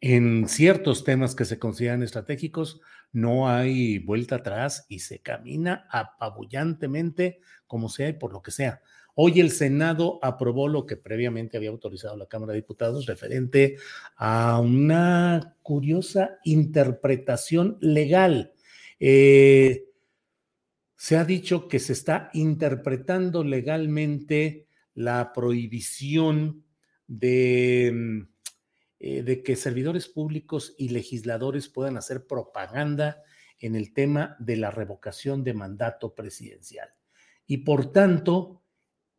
en 0.00 0.48
ciertos 0.48 1.04
temas 1.04 1.36
que 1.36 1.44
se 1.44 1.60
consideran 1.60 2.02
estratégicos 2.02 2.80
no 3.12 3.48
hay 3.48 3.98
vuelta 3.98 4.36
atrás 4.36 4.86
y 4.88 5.00
se 5.00 5.20
camina 5.20 5.86
apabullantemente 5.90 7.40
como 7.66 7.88
sea 7.88 8.08
y 8.08 8.14
por 8.14 8.32
lo 8.32 8.42
que 8.42 8.50
sea. 8.50 8.80
Hoy 9.14 9.40
el 9.40 9.50
Senado 9.50 10.18
aprobó 10.22 10.68
lo 10.68 10.86
que 10.86 10.96
previamente 10.96 11.58
había 11.58 11.68
autorizado 11.68 12.16
la 12.16 12.26
Cámara 12.26 12.52
de 12.52 12.60
Diputados 12.60 13.04
referente 13.04 13.76
a 14.16 14.58
una 14.58 15.56
curiosa 15.62 16.38
interpretación 16.44 17.76
legal. 17.82 18.52
Eh, 18.98 19.84
se 20.96 21.16
ha 21.18 21.24
dicho 21.24 21.68
que 21.68 21.78
se 21.78 21.92
está 21.92 22.30
interpretando 22.32 23.44
legalmente 23.44 24.66
la 24.94 25.32
prohibición 25.34 26.64
de, 27.06 27.90
mm, 27.92 28.31
eh, 29.04 29.24
de 29.24 29.42
que 29.42 29.56
servidores 29.56 30.06
públicos 30.06 30.76
y 30.78 30.90
legisladores 30.90 31.68
puedan 31.68 31.96
hacer 31.96 32.28
propaganda 32.28 33.24
en 33.58 33.74
el 33.74 33.92
tema 33.92 34.36
de 34.38 34.56
la 34.56 34.70
revocación 34.70 35.42
de 35.42 35.54
mandato 35.54 36.14
presidencial. 36.14 36.88
Y 37.44 37.58
por 37.58 37.90
tanto, 37.90 38.62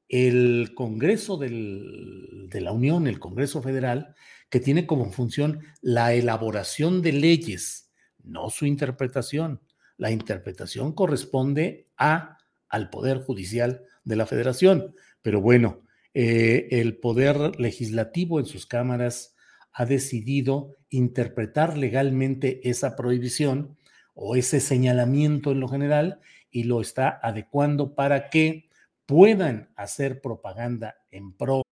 el 0.07 0.71
Congreso 0.73 1.35
de 1.35 2.61
la 2.61 2.71
Unión, 2.71 3.07
el 3.07 3.19
Congreso 3.19 3.61
Federal, 3.61 4.15
que 4.49 4.61
tiene 4.61 4.87
como 4.87 5.11
función 5.11 5.59
la 5.81 6.13
elaboración 6.13 7.01
de 7.01 7.11
leyes, 7.11 7.91
no 8.23 8.49
su 8.49 8.65
interpretación. 8.65 9.59
La 9.97 10.11
interpretación 10.11 10.93
corresponde 10.93 11.89
al 11.97 12.89
Poder 12.89 13.17
Judicial 13.17 13.83
de 14.05 14.15
la 14.15 14.27
Federación. 14.27 14.95
Pero 15.21 15.41
bueno, 15.41 15.83
eh, 16.13 16.69
el 16.71 16.95
Poder 16.99 17.59
Legislativo 17.59 18.39
en 18.39 18.45
sus 18.45 18.65
cámaras 18.65 19.32
ha 19.73 19.85
decidido 19.85 20.75
interpretar 20.89 21.77
legalmente 21.77 22.69
esa 22.69 22.95
prohibición 22.95 23.77
o 24.13 24.35
ese 24.35 24.59
señalamiento 24.59 25.51
en 25.51 25.59
lo 25.59 25.67
general 25.67 26.19
y 26.51 26.63
lo 26.63 26.81
está 26.81 27.19
adecuando 27.21 27.95
para 27.95 28.29
que 28.29 28.69
puedan 29.05 29.69
hacer 29.75 30.21
propaganda 30.21 30.95
en 31.11 31.33
pro. 31.33 31.63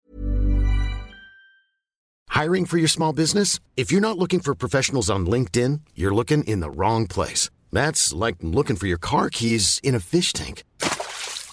Hiring 2.31 2.65
for 2.65 2.79
your 2.79 2.89
small 2.89 3.13
business? 3.13 3.61
If 3.77 3.93
you're 3.93 4.01
not 4.01 4.17
looking 4.17 4.41
for 4.41 4.55
professionals 4.55 5.11
on 5.11 5.27
LinkedIn, 5.27 5.81
you're 5.95 6.15
looking 6.15 6.43
in 6.45 6.61
the 6.61 6.71
wrong 6.71 7.07
place. 7.07 7.51
That's 7.71 8.15
like 8.15 8.37
looking 8.41 8.77
for 8.77 8.87
your 8.87 8.99
car 8.99 9.29
keys 9.31 9.79
in 9.83 9.95
a 9.95 10.01
fish 10.01 10.33
tank. 10.33 10.63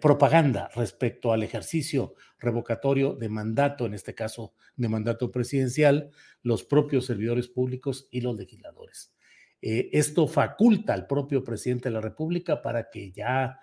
Propaganda 0.00 0.70
respecto 0.74 1.32
al 1.32 1.42
ejercicio 1.42 2.14
revocatorio 2.38 3.14
de 3.14 3.28
mandato, 3.28 3.86
en 3.86 3.94
este 3.94 4.14
caso 4.14 4.54
de 4.76 4.88
mandato 4.88 5.30
presidencial, 5.30 6.10
los 6.42 6.64
propios 6.64 7.06
servidores 7.06 7.48
públicos 7.48 8.08
y 8.10 8.20
los 8.20 8.36
legisladores. 8.36 9.12
Eh, 9.60 9.90
esto 9.92 10.26
faculta 10.26 10.92
al 10.92 11.06
propio 11.06 11.44
presidente 11.44 11.88
de 11.88 11.94
la 11.94 12.00
República 12.00 12.62
para 12.62 12.90
que 12.90 13.12
ya, 13.12 13.60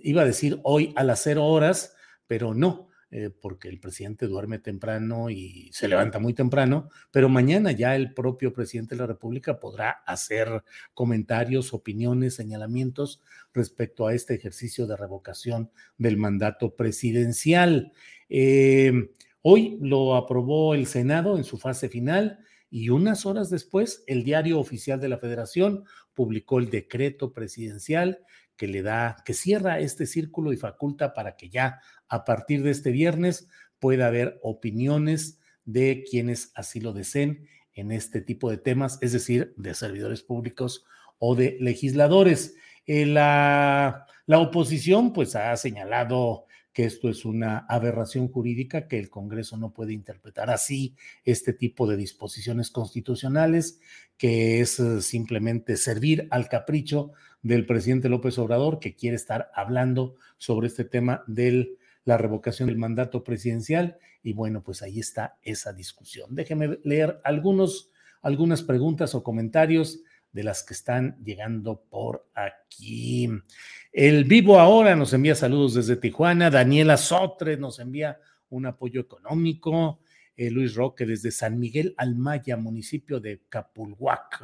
iba 0.00 0.22
a 0.22 0.26
decir 0.26 0.58
hoy 0.62 0.92
a 0.96 1.04
las 1.04 1.22
cero 1.22 1.44
horas, 1.44 1.94
pero 2.26 2.54
no, 2.54 2.88
eh, 3.16 3.30
porque 3.30 3.68
el 3.68 3.78
presidente 3.78 4.26
duerme 4.26 4.58
temprano 4.58 5.30
y 5.30 5.70
se 5.72 5.86
levanta 5.86 6.18
muy 6.18 6.34
temprano, 6.34 6.88
pero 7.12 7.28
mañana 7.28 7.70
ya 7.70 7.94
el 7.94 8.12
propio 8.12 8.52
presidente 8.52 8.96
de 8.96 9.02
la 9.02 9.06
República 9.06 9.60
podrá 9.60 10.02
hacer 10.04 10.64
comentarios, 10.94 11.74
opiniones, 11.74 12.34
señalamientos 12.34 13.22
respecto 13.52 14.08
a 14.08 14.14
este 14.14 14.34
ejercicio 14.34 14.88
de 14.88 14.96
revocación 14.96 15.70
del 15.96 16.16
mandato 16.16 16.74
presidencial. 16.74 17.92
Eh, 18.28 19.10
hoy 19.42 19.78
lo 19.80 20.16
aprobó 20.16 20.74
el 20.74 20.88
Senado 20.88 21.36
en 21.36 21.44
su 21.44 21.56
fase 21.56 21.88
final 21.88 22.40
y 22.68 22.88
unas 22.88 23.26
horas 23.26 23.48
después 23.48 24.02
el 24.08 24.24
diario 24.24 24.58
oficial 24.58 24.98
de 24.98 25.08
la 25.08 25.18
Federación 25.18 25.84
publicó 26.14 26.58
el 26.58 26.68
decreto 26.68 27.32
presidencial 27.32 28.18
que 28.56 28.68
le 28.68 28.82
da, 28.82 29.16
que 29.24 29.34
cierra 29.34 29.80
este 29.80 30.06
círculo 30.06 30.52
y 30.52 30.56
faculta 30.56 31.12
para 31.12 31.36
que 31.36 31.48
ya 31.48 31.80
a 32.14 32.24
partir 32.24 32.62
de 32.62 32.70
este 32.70 32.92
viernes 32.92 33.48
pueda 33.80 34.06
haber 34.06 34.38
opiniones 34.40 35.40
de 35.64 36.04
quienes 36.08 36.52
así 36.54 36.78
lo 36.78 36.92
deseen 36.92 37.48
en 37.74 37.90
este 37.90 38.20
tipo 38.20 38.50
de 38.50 38.56
temas, 38.56 38.98
es 39.02 39.10
decir, 39.10 39.52
de 39.56 39.74
servidores 39.74 40.22
públicos 40.22 40.84
o 41.18 41.34
de 41.34 41.56
legisladores. 41.60 42.54
Eh, 42.86 43.04
la, 43.04 44.06
la 44.26 44.38
oposición 44.38 45.12
pues 45.12 45.34
ha 45.34 45.56
señalado 45.56 46.44
que 46.72 46.84
esto 46.84 47.08
es 47.08 47.24
una 47.24 47.66
aberración 47.68 48.28
jurídica, 48.28 48.86
que 48.86 49.00
el 49.00 49.10
Congreso 49.10 49.56
no 49.56 49.72
puede 49.72 49.92
interpretar 49.92 50.50
así 50.50 50.94
este 51.24 51.52
tipo 51.52 51.88
de 51.88 51.96
disposiciones 51.96 52.70
constitucionales, 52.70 53.80
que 54.16 54.60
es 54.60 54.78
eh, 54.78 55.02
simplemente 55.02 55.76
servir 55.76 56.28
al 56.30 56.48
capricho 56.48 57.10
del 57.42 57.66
presidente 57.66 58.08
López 58.08 58.38
Obrador, 58.38 58.78
que 58.78 58.94
quiere 58.94 59.16
estar 59.16 59.50
hablando 59.52 60.14
sobre 60.38 60.68
este 60.68 60.84
tema 60.84 61.24
de 61.26 61.76
la 62.04 62.16
revocación 62.16 62.68
del 62.68 62.78
mandato 62.78 63.24
presidencial. 63.24 63.98
Y 64.22 64.32
bueno, 64.32 64.62
pues 64.62 64.82
ahí 64.82 65.00
está 65.00 65.38
esa 65.42 65.72
discusión. 65.72 66.34
Déjeme 66.34 66.78
leer 66.84 67.20
algunos, 67.24 67.90
algunas 68.22 68.62
preguntas 68.62 69.14
o 69.14 69.22
comentarios 69.22 70.00
de 70.32 70.42
las 70.42 70.64
que 70.64 70.74
están 70.74 71.16
llegando 71.24 71.84
por 71.88 72.28
aquí. 72.34 73.28
El 73.92 74.24
Vivo 74.24 74.58
Ahora 74.58 74.96
nos 74.96 75.12
envía 75.12 75.34
saludos 75.34 75.74
desde 75.74 75.96
Tijuana. 75.96 76.50
Daniela 76.50 76.96
Sotre 76.96 77.56
nos 77.56 77.78
envía 77.78 78.18
un 78.50 78.66
apoyo 78.66 79.00
económico. 79.00 80.00
Eh, 80.36 80.50
Luis 80.50 80.74
Roque 80.74 81.06
desde 81.06 81.30
San 81.30 81.60
Miguel 81.60 81.94
Almaya, 81.96 82.56
municipio 82.56 83.20
de 83.20 83.42
Capulhuac. 83.48 84.42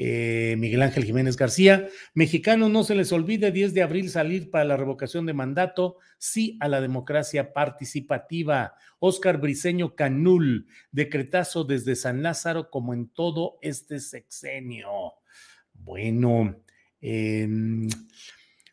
Eh, 0.00 0.54
Miguel 0.58 0.82
Ángel 0.82 1.04
Jiménez 1.04 1.36
García. 1.36 1.88
Mexicano, 2.14 2.68
no 2.68 2.84
se 2.84 2.94
les 2.94 3.10
olvide, 3.10 3.50
10 3.50 3.74
de 3.74 3.82
abril 3.82 4.10
salir 4.10 4.48
para 4.48 4.64
la 4.64 4.76
revocación 4.76 5.26
de 5.26 5.32
mandato, 5.32 5.96
sí 6.18 6.56
a 6.60 6.68
la 6.68 6.80
democracia 6.80 7.52
participativa. 7.52 8.74
Oscar 9.00 9.40
Briceño 9.40 9.96
Canul, 9.96 10.68
decretazo 10.92 11.64
desde 11.64 11.96
San 11.96 12.22
Lázaro 12.22 12.70
como 12.70 12.94
en 12.94 13.08
todo 13.08 13.58
este 13.60 13.98
sexenio. 13.98 15.14
Bueno, 15.74 16.62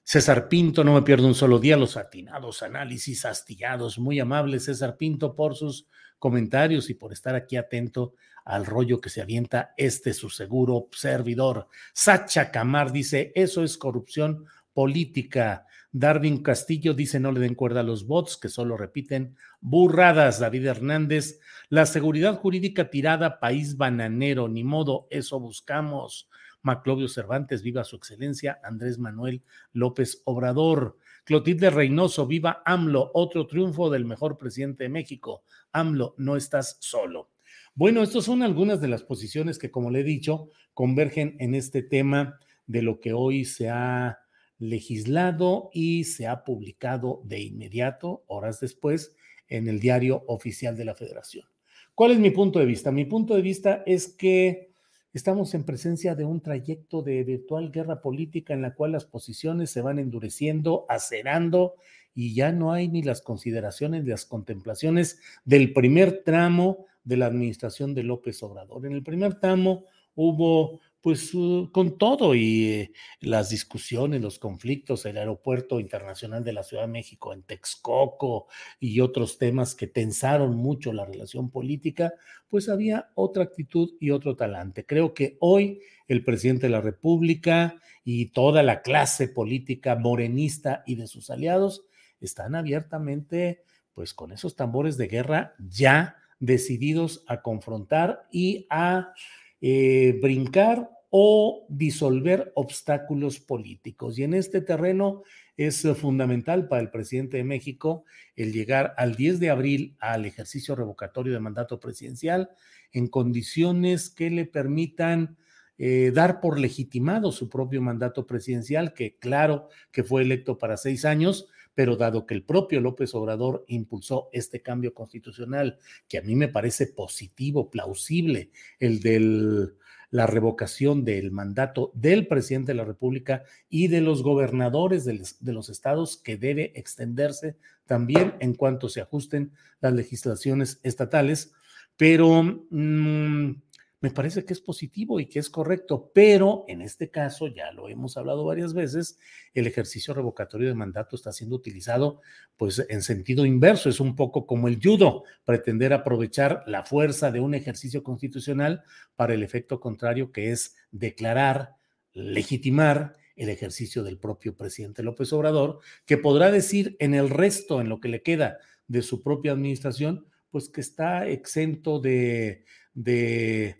César 0.03 0.47
Pinto, 0.47 0.83
no 0.83 0.93
me 0.93 1.01
pierdo 1.01 1.25
un 1.25 1.33
solo 1.33 1.57
día, 1.57 1.75
los 1.75 1.97
atinados 1.97 2.61
análisis 2.61 3.25
astillados, 3.25 3.97
muy 3.97 4.19
amable 4.19 4.59
César 4.59 4.95
Pinto 4.95 5.33
por 5.33 5.55
sus 5.55 5.87
comentarios 6.19 6.91
y 6.91 6.93
por 6.93 7.13
estar 7.13 7.33
aquí 7.33 7.57
atento 7.57 8.13
al 8.45 8.65
rollo 8.65 9.01
que 9.01 9.09
se 9.09 9.21
avienta 9.21 9.73
este 9.75 10.13
su 10.13 10.29
seguro 10.29 10.87
servidor. 10.91 11.67
Sacha 11.93 12.51
Camar 12.51 12.91
dice, 12.91 13.31
eso 13.35 13.63
es 13.63 13.77
corrupción 13.77 14.45
política. 14.71 15.65
Darwin 15.91 16.43
Castillo 16.43 16.93
dice, 16.93 17.19
no 17.19 17.31
le 17.31 17.39
den 17.39 17.55
cuerda 17.55 17.79
a 17.79 17.83
los 17.83 18.05
bots 18.05 18.37
que 18.37 18.49
solo 18.49 18.77
repiten 18.77 19.35
burradas. 19.61 20.39
David 20.39 20.65
Hernández, 20.65 21.39
la 21.69 21.85
seguridad 21.85 22.35
jurídica 22.35 22.89
tirada, 22.89 23.39
país 23.39 23.77
bananero, 23.77 24.47
ni 24.47 24.63
modo, 24.63 25.07
eso 25.09 25.39
buscamos. 25.39 26.29
Maclovio 26.61 27.07
Cervantes, 27.07 27.63
viva 27.63 27.83
su 27.83 27.95
excelencia. 27.95 28.59
Andrés 28.63 28.99
Manuel 28.99 29.43
López 29.71 30.21
Obrador. 30.25 30.97
Clotilde 31.23 31.69
Reynoso, 31.69 32.27
viva 32.27 32.61
AMLO, 32.65 33.11
otro 33.13 33.47
triunfo 33.47 33.89
del 33.89 34.05
mejor 34.05 34.37
presidente 34.37 34.83
de 34.83 34.89
México. 34.89 35.43
AMLO, 35.71 36.13
no 36.17 36.35
estás 36.35 36.77
solo. 36.81 37.29
Bueno, 37.73 38.03
estas 38.03 38.25
son 38.25 38.43
algunas 38.43 38.81
de 38.81 38.87
las 38.87 39.03
posiciones 39.03 39.59
que, 39.59 39.71
como 39.71 39.91
le 39.91 40.01
he 40.01 40.03
dicho, 40.03 40.49
convergen 40.73 41.35
en 41.39 41.55
este 41.55 41.81
tema 41.81 42.39
de 42.67 42.81
lo 42.81 42.99
que 42.99 43.13
hoy 43.13 43.45
se 43.45 43.69
ha 43.69 44.19
legislado 44.57 45.69
y 45.73 46.05
se 46.05 46.27
ha 46.27 46.43
publicado 46.43 47.21
de 47.25 47.41
inmediato, 47.41 48.23
horas 48.27 48.59
después, 48.59 49.15
en 49.47 49.67
el 49.67 49.79
diario 49.79 50.23
oficial 50.27 50.77
de 50.77 50.85
la 50.85 50.95
Federación. 50.95 51.45
¿Cuál 51.93 52.11
es 52.11 52.19
mi 52.19 52.31
punto 52.31 52.59
de 52.59 52.65
vista? 52.65 52.91
Mi 52.91 53.05
punto 53.05 53.35
de 53.35 53.41
vista 53.41 53.83
es 53.85 54.07
que 54.07 54.73
estamos 55.13 55.53
en 55.53 55.63
presencia 55.63 56.15
de 56.15 56.25
un 56.25 56.41
trayecto 56.41 57.01
de 57.01 57.23
virtual 57.23 57.71
guerra 57.71 58.01
política 58.01 58.53
en 58.53 58.61
la 58.61 58.73
cual 58.73 58.91
las 58.91 59.05
posiciones 59.05 59.69
se 59.69 59.81
van 59.81 59.99
endureciendo, 59.99 60.85
acerando 60.89 61.75
y 62.13 62.33
ya 62.33 62.51
no 62.51 62.73
hay 62.73 62.87
ni 62.87 63.01
las 63.01 63.21
consideraciones, 63.21 64.03
ni 64.03 64.09
las 64.09 64.25
contemplaciones 64.25 65.19
del 65.45 65.73
primer 65.73 66.23
tramo 66.23 66.85
de 67.05 67.17
la 67.17 67.27
administración 67.27 67.93
de 67.93 68.03
López 68.03 68.43
Obrador. 68.43 68.85
En 68.85 68.91
el 68.91 69.03
primer 69.03 69.39
tramo 69.39 69.85
hubo 70.15 70.81
pues 71.05 71.33
con 71.71 71.99
todo 71.99 72.33
y 72.33 72.65
eh, 72.65 72.91
las 73.19 73.49
discusiones, 73.49 74.23
los 74.23 74.39
conflictos, 74.39 75.05
el 75.05 75.19
aeropuerto 75.19 75.79
internacional 75.79 76.43
de 76.43 76.51
la 76.51 76.63
Ciudad 76.63 76.81
de 76.81 76.91
México 76.91 77.31
en 77.31 77.43
Texcoco 77.43 78.47
y 78.79 79.01
otros 79.01 79.37
temas 79.37 79.75
que 79.75 79.85
tensaron 79.85 80.55
mucho 80.55 80.93
la 80.93 81.05
relación 81.05 81.51
política, 81.51 82.15
pues 82.49 82.69
había 82.69 83.11
otra 83.13 83.43
actitud 83.43 83.91
y 83.99 84.09
otro 84.09 84.35
talante. 84.35 84.83
Creo 84.87 85.13
que 85.13 85.37
hoy 85.41 85.79
el 86.07 86.23
presidente 86.23 86.65
de 86.65 86.71
la 86.71 86.81
República 86.81 87.79
y 88.03 88.31
toda 88.31 88.63
la 88.63 88.81
clase 88.81 89.27
política 89.27 89.95
morenista 89.95 90.81
y 90.87 90.95
de 90.95 91.05
sus 91.05 91.29
aliados 91.29 91.85
están 92.19 92.55
abiertamente 92.55 93.61
pues 93.93 94.15
con 94.15 94.31
esos 94.31 94.55
tambores 94.55 94.97
de 94.97 95.07
guerra 95.07 95.53
ya 95.59 96.17
decididos 96.39 97.23
a 97.27 97.41
confrontar 97.41 98.27
y 98.31 98.67
a 98.69 99.13
eh, 99.61 100.19
brincar 100.21 100.89
o 101.09 101.65
disolver 101.69 102.51
obstáculos 102.55 103.39
políticos. 103.39 104.19
Y 104.19 104.23
en 104.23 104.33
este 104.33 104.61
terreno 104.61 105.23
es 105.57 105.87
fundamental 105.97 106.67
para 106.67 106.81
el 106.81 106.89
presidente 106.89 107.37
de 107.37 107.45
México 107.45 108.03
el 108.35 108.51
llegar 108.51 108.93
al 108.97 109.15
10 109.15 109.39
de 109.39 109.49
abril 109.49 109.95
al 109.99 110.25
ejercicio 110.25 110.75
revocatorio 110.75 111.33
de 111.33 111.39
mandato 111.39 111.79
presidencial 111.79 112.49
en 112.91 113.07
condiciones 113.07 114.09
que 114.09 114.29
le 114.29 114.45
permitan 114.45 115.37
eh, 115.77 116.11
dar 116.13 116.39
por 116.39 116.59
legitimado 116.59 117.31
su 117.31 117.49
propio 117.49 117.81
mandato 117.81 118.25
presidencial, 118.25 118.93
que 118.93 119.17
claro 119.17 119.67
que 119.91 120.03
fue 120.03 120.21
electo 120.21 120.57
para 120.57 120.77
seis 120.77 121.03
años, 121.03 121.47
pero 121.75 121.97
dado 121.97 122.25
que 122.25 122.33
el 122.33 122.43
propio 122.43 122.81
López 122.81 123.13
Obrador 123.13 123.65
impulsó 123.67 124.29
este 124.31 124.61
cambio 124.61 124.93
constitucional, 124.93 125.77
que 126.07 126.17
a 126.17 126.21
mí 126.21 126.35
me 126.35 126.47
parece 126.47 126.87
positivo, 126.87 127.69
plausible, 127.69 128.49
el 128.79 129.01
de 129.01 129.73
la 130.09 130.27
revocación 130.27 131.03
del 131.03 131.31
mandato 131.31 131.91
del 131.93 132.27
presidente 132.27 132.71
de 132.71 132.77
la 132.77 132.85
República 132.85 133.43
y 133.69 133.87
de 133.87 133.99
los 133.99 134.23
gobernadores 134.23 135.03
de, 135.03 135.53
los 135.53 135.69
estados, 135.69 136.17
que 136.17 136.37
debe 136.37 136.71
extenderse 136.75 137.57
también 137.85 138.33
en 138.39 138.53
cuanto 138.53 138.87
se 138.87 139.01
ajusten 139.01 139.51
las 139.81 139.93
legislaciones 139.93 140.79
estatales, 140.83 141.53
pero... 141.97 142.65
Mm, 142.69 143.61
me 144.05 144.11
parece 144.11 144.45
que 144.45 144.53
es 144.53 144.61
positivo 144.61 145.19
y 145.19 145.25
que 145.25 145.39
es 145.39 145.49
correcto, 145.49 146.11
pero 146.13 146.63
en 146.67 146.83
este 146.83 147.09
caso, 147.09 147.47
ya 147.47 147.71
lo 147.71 147.89
hemos 147.89 148.17
hablado 148.17 148.45
varias 148.45 148.75
veces, 148.75 149.17
el 149.55 149.65
ejercicio 149.65 150.13
revocatorio 150.13 150.67
de 150.67 150.75
mandato 150.75 151.15
está 151.15 151.31
siendo 151.31 151.55
utilizado 151.55 152.21
pues 152.55 152.85
en 152.87 153.01
sentido 153.01 153.47
inverso, 153.47 153.89
es 153.89 153.99
un 153.99 154.15
poco 154.15 154.45
como 154.45 154.67
el 154.67 154.79
judo, 154.79 155.23
pretender 155.43 155.91
aprovechar 155.91 156.61
la 156.67 156.83
fuerza 156.83 157.31
de 157.31 157.39
un 157.39 157.55
ejercicio 157.55 158.03
constitucional 158.03 158.83
para 159.15 159.33
el 159.33 159.41
efecto 159.41 159.79
contrario 159.79 160.31
que 160.31 160.51
es 160.51 160.75
declarar, 160.91 161.71
legitimar 162.13 163.15
el 163.35 163.49
ejercicio 163.49 164.03
del 164.03 164.19
propio 164.19 164.55
presidente 164.55 165.01
López 165.01 165.33
Obrador, 165.33 165.79
que 166.05 166.19
podrá 166.19 166.51
decir 166.51 166.95
en 166.99 167.15
el 167.15 167.31
resto, 167.31 167.81
en 167.81 167.89
lo 167.89 167.99
que 167.99 168.09
le 168.09 168.21
queda 168.21 168.59
de 168.87 169.01
su 169.01 169.23
propia 169.23 169.53
administración, 169.53 170.27
pues 170.51 170.69
que 170.69 170.81
está 170.81 171.27
exento 171.27 171.99
de, 171.99 172.65
de, 172.95 173.75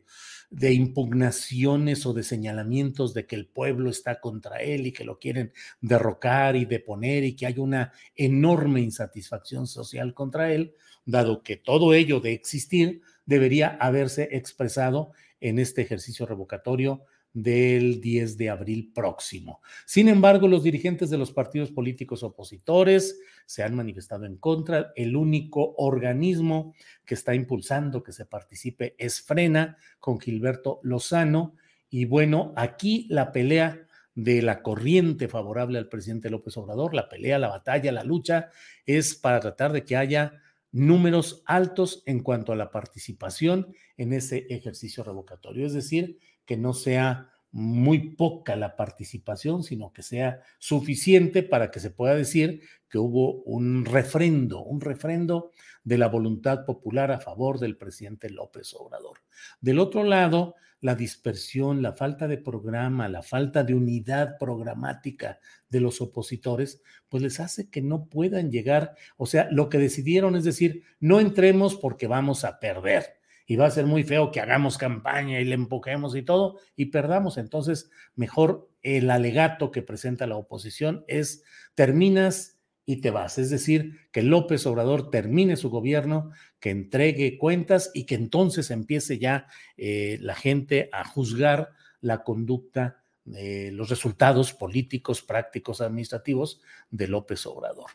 impugnaciones 0.52 2.06
o 2.06 2.14
de 2.14 2.24
señalamientos 2.24 3.14
de 3.14 3.26
que 3.26 3.36
el 3.36 3.48
pueblo 3.48 3.90
está 3.90 4.20
contra 4.20 4.58
él 4.58 4.86
y 4.86 4.92
que 4.92 5.04
lo 5.04 5.18
quieren 5.18 5.52
derrocar 5.82 6.56
y 6.56 6.66
deponer 6.66 7.24
y 7.24 7.36
que 7.36 7.48
hay 7.48 7.58
una 7.58 7.94
enorme 8.16 8.82
insatisfacción 8.82 9.66
social 9.66 10.14
contra 10.14 10.54
él, 10.54 10.76
dado 11.06 11.42
que 11.42 11.56
todo 11.56 11.94
ello 11.94 12.20
de 12.20 12.34
existir 12.34 13.02
debería 13.26 13.70
haberse 13.80 14.30
expresado 14.32 15.12
en 15.40 15.60
este 15.60 15.82
ejercicio 15.82 16.26
revocatorio 16.26 17.06
del 17.36 18.00
10 18.00 18.38
de 18.38 18.50
abril 18.50 18.92
próximo. 18.96 19.62
Sin 19.86 20.08
embargo, 20.08 20.48
los 20.48 20.64
dirigentes 20.64 21.10
de 21.10 21.18
los 21.18 21.34
partidos 21.34 21.70
políticos 21.70 22.24
opositores 22.24 23.20
se 23.46 23.62
han 23.62 23.76
manifestado 23.76 24.26
en 24.26 24.38
contra. 24.38 24.94
El 24.96 25.18
único 25.18 25.76
organismo 25.78 26.74
que 27.06 27.14
está 27.14 27.36
impulsando 27.36 28.02
que 28.04 28.14
se 28.14 28.26
participe 28.26 28.96
es 28.98 29.22
Frena 29.22 29.78
con 30.00 30.18
Gilberto 30.18 30.80
Lozano. 30.82 31.56
Y 31.90 32.06
bueno, 32.06 32.54
aquí 32.56 33.06
la 33.10 33.34
pelea 33.34 33.86
de 34.16 34.42
la 34.42 34.64
corriente 34.64 35.28
favorable 35.28 35.78
al 35.78 35.90
presidente 35.90 36.30
López 36.30 36.56
Obrador, 36.56 36.94
la 36.94 37.10
pelea, 37.10 37.38
la 37.38 37.50
batalla, 37.50 37.92
la 37.92 38.06
lucha, 38.06 38.50
es 38.86 39.14
para 39.14 39.42
tratar 39.42 39.74
de 39.74 39.84
que 39.84 39.98
haya 39.98 40.42
números 40.72 41.44
altos 41.46 42.02
en 42.06 42.22
cuanto 42.22 42.54
a 42.54 42.56
la 42.56 42.72
participación 42.72 43.76
en 43.98 44.14
ese 44.14 44.48
ejercicio 44.50 45.04
revocatorio. 45.04 45.66
Es 45.66 45.74
decir, 45.74 46.18
que 46.46 46.58
no 46.58 46.74
sea 46.74 47.30
muy 47.56 48.16
poca 48.16 48.58
la 48.58 48.76
participación, 48.76 49.64
sino 49.64 49.94
que 49.94 50.04
sea 50.04 50.42
suficiente 50.60 51.42
para 51.42 51.72
que 51.72 51.80
se 51.80 51.90
pueda 51.90 52.14
decir 52.14 52.62
que 52.90 52.98
hubo 52.98 53.44
un 53.44 53.86
refrendo, 53.86 54.62
un 54.62 54.82
refrendo 54.82 55.52
de 55.86 55.98
la 55.98 56.10
voluntad 56.10 56.66
popular 56.66 57.14
a 57.14 57.22
favor 57.22 57.60
del 57.60 57.78
presidente 57.78 58.30
López 58.30 58.74
Obrador. 58.74 59.20
Del 59.62 59.80
otro 59.80 60.04
lado, 60.04 60.56
la 60.82 60.96
dispersión, 60.96 61.82
la 61.82 61.94
falta 61.94 62.28
de 62.28 62.38
programa, 62.38 63.08
la 63.08 63.24
falta 63.24 63.64
de 63.64 63.74
unidad 63.74 64.38
programática 64.38 65.40
de 65.70 65.80
los 65.80 66.02
opositores, 66.02 66.82
pues 67.08 67.24
les 67.24 67.40
hace 67.40 67.70
que 67.70 67.82
no 67.82 68.08
puedan 68.08 68.52
llegar, 68.52 68.96
o 69.16 69.26
sea, 69.26 69.48
lo 69.50 69.70
que 69.70 69.78
decidieron 69.78 70.36
es 70.36 70.44
decir, 70.44 70.84
no 71.00 71.22
entremos 71.22 71.76
porque 71.76 72.08
vamos 72.08 72.44
a 72.44 72.60
perder 72.60 73.18
y 73.46 73.56
va 73.56 73.68
a 73.68 73.72
ser 73.72 73.86
muy 73.86 74.04
feo 74.04 74.32
que 74.32 74.42
hagamos 74.42 74.78
campaña 74.78 75.40
y 75.40 75.46
le 75.46 75.56
empujemos 75.56 76.16
y 76.16 76.24
todo 76.24 76.60
y 76.76 76.86
perdamos. 76.88 77.38
Entonces, 77.38 77.90
mejor 78.16 78.70
el 78.82 79.10
alegato 79.10 79.72
que 79.72 79.82
presenta 79.82 80.28
la 80.28 80.36
oposición 80.36 81.04
es 81.08 81.44
terminas 81.76 82.60
y 82.86 82.98
te 82.98 83.10
vas. 83.10 83.38
Es 83.38 83.50
decir, 83.50 84.00
que 84.12 84.22
López 84.22 84.66
Obrador 84.66 85.10
termine 85.10 85.58
su 85.58 85.70
gobierno, 85.70 86.32
que 86.60 86.70
entregue 86.70 87.38
cuentas 87.38 87.92
y 87.94 88.06
que 88.06 88.16
entonces 88.16 88.72
empiece 88.72 89.18
ya 89.18 89.48
eh, 89.78 90.18
la 90.22 90.36
gente 90.36 90.90
a 90.92 91.04
juzgar 91.04 91.72
la 92.02 92.24
conducta, 92.24 93.02
los 93.26 93.90
resultados 93.90 94.54
políticos, 94.54 95.24
prácticos, 95.24 95.82
administrativos 95.82 96.62
de 96.92 97.08
López 97.08 97.44
Obrador. 97.48 97.90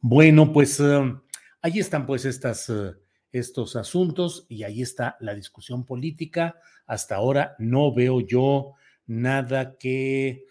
Bueno, 0.00 0.52
pues 0.52 0.78
eh, 0.78 1.14
ahí 1.62 1.80
están 1.80 2.06
pues 2.06 2.24
estas... 2.24 2.72
Estos 3.32 3.76
asuntos 3.76 4.46
y 4.48 4.62
ahí 4.62 4.82
está 4.82 5.16
la 5.20 5.34
discusión 5.34 5.84
política. 5.84 6.56
Hasta 6.86 7.16
ahora 7.16 7.54
no 7.58 7.94
veo 7.94 8.20
yo 8.20 8.74
nada 9.06 9.76
que 9.78 10.44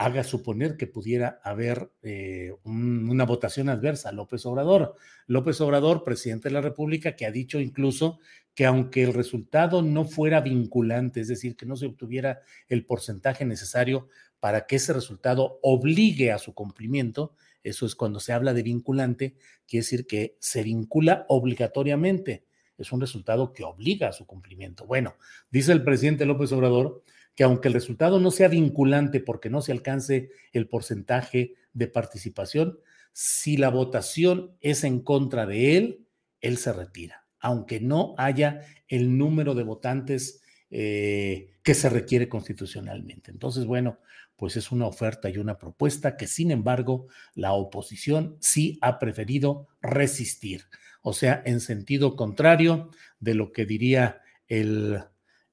haga 0.00 0.24
suponer 0.24 0.78
que 0.78 0.86
pudiera 0.86 1.40
haber 1.44 1.92
eh, 2.00 2.54
una 2.64 3.26
votación 3.26 3.68
adversa 3.68 4.08
a 4.08 4.12
López 4.12 4.46
Obrador. 4.46 4.96
López 5.26 5.60
Obrador, 5.60 6.04
presidente 6.04 6.48
de 6.48 6.54
la 6.54 6.62
República, 6.62 7.16
que 7.16 7.26
ha 7.26 7.30
dicho 7.30 7.60
incluso 7.60 8.18
que 8.54 8.64
aunque 8.64 9.02
el 9.02 9.12
resultado 9.12 9.82
no 9.82 10.06
fuera 10.06 10.40
vinculante, 10.40 11.20
es 11.20 11.28
decir, 11.28 11.54
que 11.54 11.66
no 11.66 11.76
se 11.76 11.84
obtuviera 11.84 12.40
el 12.68 12.86
porcentaje 12.86 13.44
necesario 13.44 14.08
para 14.40 14.66
que 14.66 14.76
ese 14.76 14.94
resultado 14.94 15.58
obligue 15.62 16.32
a 16.32 16.38
su 16.38 16.54
cumplimiento, 16.54 17.34
eso 17.62 17.86
es 17.86 17.94
cuando 17.94 18.20
se 18.20 18.32
habla 18.32 18.54
de 18.54 18.62
vinculante, 18.62 19.36
quiere 19.66 19.82
decir 19.82 20.06
que 20.06 20.36
se 20.40 20.62
vincula 20.62 21.26
obligatoriamente. 21.28 22.44
Es 22.78 22.92
un 22.92 23.00
resultado 23.00 23.52
que 23.52 23.64
obliga 23.64 24.08
a 24.08 24.12
su 24.12 24.26
cumplimiento. 24.26 24.86
Bueno, 24.86 25.16
dice 25.50 25.72
el 25.72 25.84
presidente 25.84 26.24
López 26.24 26.52
Obrador 26.52 27.04
que 27.34 27.44
aunque 27.44 27.68
el 27.68 27.74
resultado 27.74 28.18
no 28.20 28.30
sea 28.30 28.48
vinculante 28.48 29.20
porque 29.20 29.50
no 29.50 29.62
se 29.62 29.72
alcance 29.72 30.30
el 30.52 30.68
porcentaje 30.68 31.54
de 31.72 31.86
participación, 31.86 32.78
si 33.12 33.56
la 33.56 33.70
votación 33.70 34.56
es 34.60 34.84
en 34.84 35.00
contra 35.00 35.46
de 35.46 35.76
él, 35.76 36.06
él 36.40 36.56
se 36.56 36.72
retira, 36.72 37.26
aunque 37.38 37.80
no 37.80 38.14
haya 38.18 38.62
el 38.88 39.16
número 39.16 39.54
de 39.54 39.62
votantes 39.62 40.42
eh, 40.70 41.50
que 41.62 41.74
se 41.74 41.88
requiere 41.88 42.28
constitucionalmente. 42.28 43.30
Entonces, 43.30 43.66
bueno, 43.66 43.98
pues 44.36 44.56
es 44.56 44.72
una 44.72 44.86
oferta 44.86 45.28
y 45.28 45.36
una 45.36 45.58
propuesta 45.58 46.16
que 46.16 46.26
sin 46.26 46.50
embargo 46.50 47.08
la 47.34 47.52
oposición 47.52 48.36
sí 48.40 48.78
ha 48.80 48.98
preferido 48.98 49.68
resistir. 49.82 50.62
O 51.02 51.12
sea, 51.12 51.42
en 51.44 51.60
sentido 51.60 52.16
contrario 52.16 52.90
de 53.18 53.34
lo 53.34 53.52
que 53.52 53.66
diría 53.66 54.22
el, 54.48 55.02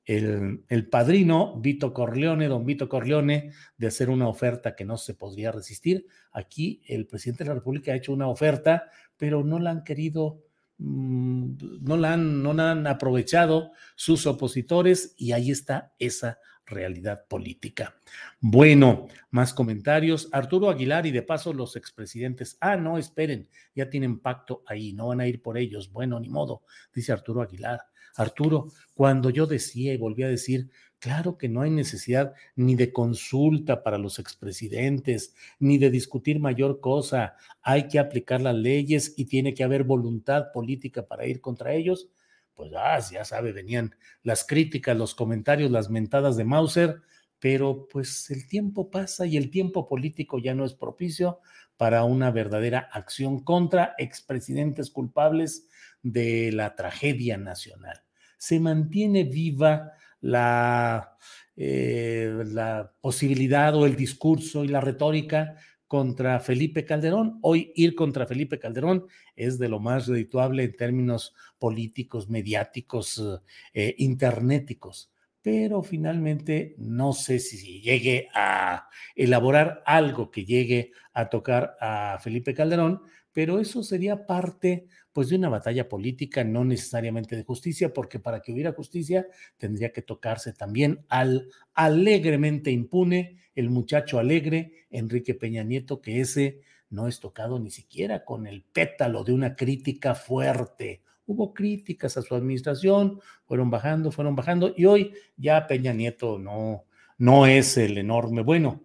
el, 0.06 0.64
el, 0.70 0.88
padrino 0.88 1.60
Vito 1.60 1.94
Corleone, 1.94 2.48
don 2.48 2.66
Vito 2.66 2.88
Corleone, 2.88 3.52
de 3.78 3.88
hacer 3.88 4.10
una 4.10 4.30
oferta 4.30 4.76
que 4.76 4.86
no 4.86 4.98
se 4.98 5.16
podría 5.16 5.52
resistir. 5.52 6.08
Aquí 6.32 6.82
el 6.88 7.08
presidente 7.08 7.44
de 7.44 7.50
la 7.50 7.56
República 7.56 7.92
ha 7.92 7.98
hecho 7.98 8.14
una 8.14 8.30
oferta, 8.30 8.90
pero 9.18 9.44
no 9.44 9.60
la 9.60 9.72
han 9.72 9.84
querido 9.84 10.47
no 10.78 11.98
la, 11.98 12.14
han, 12.14 12.44
no 12.44 12.52
han 12.52 12.88
aprovechado 12.88 13.72
sus 13.96 14.28
opositores 14.28 15.14
y 15.18 15.32
ahí 15.32 15.52
está 15.52 15.94
esa 16.00 16.40
realidad 16.68 17.26
política. 17.28 17.96
Bueno, 18.40 19.08
más 19.32 19.54
comentarios. 19.54 20.30
Arturo 20.32 20.70
Aguilar 20.70 21.06
y 21.06 21.12
de 21.12 21.24
paso 21.24 21.54
los 21.54 21.76
expresidentes. 21.76 22.58
Ah, 22.60 22.76
no, 22.76 22.98
esperen, 22.98 23.50
ya 23.74 23.90
tienen 23.90 24.20
pacto 24.20 24.64
ahí, 24.68 24.94
no 24.94 25.08
van 25.08 25.22
a 25.22 25.28
ir 25.28 25.42
por 25.42 25.58
ellos. 25.58 25.92
Bueno, 25.92 26.20
ni 26.20 26.30
modo, 26.30 26.64
dice 26.94 27.12
Arturo 27.12 27.42
Aguilar. 27.42 27.82
Arturo, 28.16 28.68
cuando 28.94 29.30
yo 29.30 29.46
decía 29.46 29.94
y 29.94 29.98
volví 29.98 30.24
a 30.24 30.28
decir, 30.28 30.70
claro 31.00 31.38
que 31.38 31.50
no 31.50 31.62
hay 31.62 31.70
necesidad 31.70 32.34
ni 32.56 32.76
de 32.76 32.92
consulta 32.92 33.84
para 33.84 33.98
los 33.98 34.20
expresidentes, 34.20 35.36
ni 35.60 35.78
de 35.78 35.90
discutir 35.90 36.40
mayor 36.40 36.80
cosa. 36.80 37.36
Hay 37.62 37.88
que 37.88 38.00
aplicar 38.00 38.42
las 38.42 38.56
leyes 38.56 39.14
y 39.18 39.26
tiene 39.26 39.54
que 39.54 39.64
haber 39.64 39.84
voluntad 39.84 40.52
política 40.54 41.08
para 41.08 41.26
ir 41.26 41.42
contra 41.42 41.74
ellos 41.74 42.10
pues 42.58 42.72
ah, 42.76 43.00
ya 43.12 43.24
sabe, 43.24 43.54
venían 43.54 43.96
las 44.24 44.44
críticas, 44.44 44.98
los 44.98 45.14
comentarios, 45.14 45.70
las 45.70 45.92
mentadas 45.92 46.36
de 46.36 46.44
Mauser, 46.44 47.02
pero 47.40 47.88
pues 47.88 48.32
el 48.32 48.48
tiempo 48.48 48.90
pasa 48.90 49.28
y 49.28 49.38
el 49.38 49.52
tiempo 49.52 49.88
político 49.88 50.40
ya 50.40 50.56
no 50.56 50.66
es 50.66 50.74
propicio 50.74 51.40
para 51.78 52.04
una 52.04 52.32
verdadera 52.32 52.90
acción 52.92 53.44
contra 53.44 53.94
expresidentes 54.00 54.90
culpables 54.90 55.68
de 56.02 56.52
la 56.52 56.76
tragedia 56.76 57.38
nacional. 57.38 58.02
Se 58.40 58.60
mantiene 58.60 59.24
viva 59.24 59.92
la, 60.28 61.18
eh, 61.56 62.44
la 62.48 62.92
posibilidad 63.00 63.74
o 63.76 63.86
el 63.86 63.96
discurso 63.96 64.66
y 64.66 64.68
la 64.68 64.82
retórica 64.82 65.56
contra 65.88 66.42
Felipe 66.42 66.84
Calderón. 66.84 67.40
Hoy 67.42 67.72
ir 67.76 67.96
contra 67.96 68.26
Felipe 68.26 68.60
Calderón 68.60 69.08
es 69.38 69.58
de 69.58 69.70
lo 69.70 69.80
más 69.80 70.08
redituable 70.08 70.66
en 70.66 70.76
términos 70.76 71.34
políticos, 71.58 72.30
mediáticos, 72.30 73.42
eh, 73.74 73.96
internéticos. 74.00 75.14
Pero 75.42 75.82
finalmente 75.82 76.76
no 76.78 77.14
sé 77.14 77.40
si 77.40 77.80
llegue 77.80 78.28
a 78.34 78.90
elaborar 79.16 79.82
algo 79.86 80.30
que 80.30 80.44
llegue 80.44 80.92
a 81.14 81.30
tocar 81.30 81.78
a 81.80 82.20
Felipe 82.22 82.54
Calderón, 82.54 83.02
pero 83.32 83.60
eso 83.60 83.82
sería 83.82 84.26
parte 84.26 84.88
pues 85.18 85.30
de 85.30 85.36
una 85.36 85.50
batalla 85.50 85.90
política, 85.90 86.44
no 86.44 86.64
necesariamente 86.64 87.36
de 87.36 87.44
justicia, 87.44 87.92
porque 87.92 88.20
para 88.20 88.40
que 88.40 88.54
hubiera 88.54 88.74
justicia 88.74 89.26
tendría 89.58 89.92
que 89.92 90.04
tocarse 90.04 90.54
también 90.54 91.08
al 91.10 91.50
alegremente 91.74 92.70
impune, 92.70 93.40
el 93.56 93.72
muchacho 93.72 94.20
alegre, 94.20 94.86
Enrique 94.92 95.34
Peña 95.34 95.64
Nieto, 95.64 96.04
que 96.04 96.22
ese 96.22 96.62
no 96.92 97.08
es 97.08 97.20
tocado 97.20 97.58
ni 97.58 97.72
siquiera 97.72 98.26
con 98.26 98.46
el 98.46 98.62
pétalo 98.62 99.24
de 99.24 99.34
una 99.34 99.56
crítica 99.56 100.14
fuerte, 100.14 101.02
hubo 101.26 101.52
críticas 101.52 102.16
a 102.18 102.22
su 102.22 102.36
administración, 102.36 103.20
fueron 103.44 103.72
bajando, 103.72 104.12
fueron 104.12 104.36
bajando, 104.36 104.72
y 104.78 104.86
hoy 104.86 105.14
ya 105.36 105.66
Peña 105.66 105.94
Nieto 105.94 106.38
no, 106.38 106.86
no 107.18 107.48
es 107.48 107.76
el 107.78 107.98
enorme, 107.98 108.44
bueno, 108.44 108.84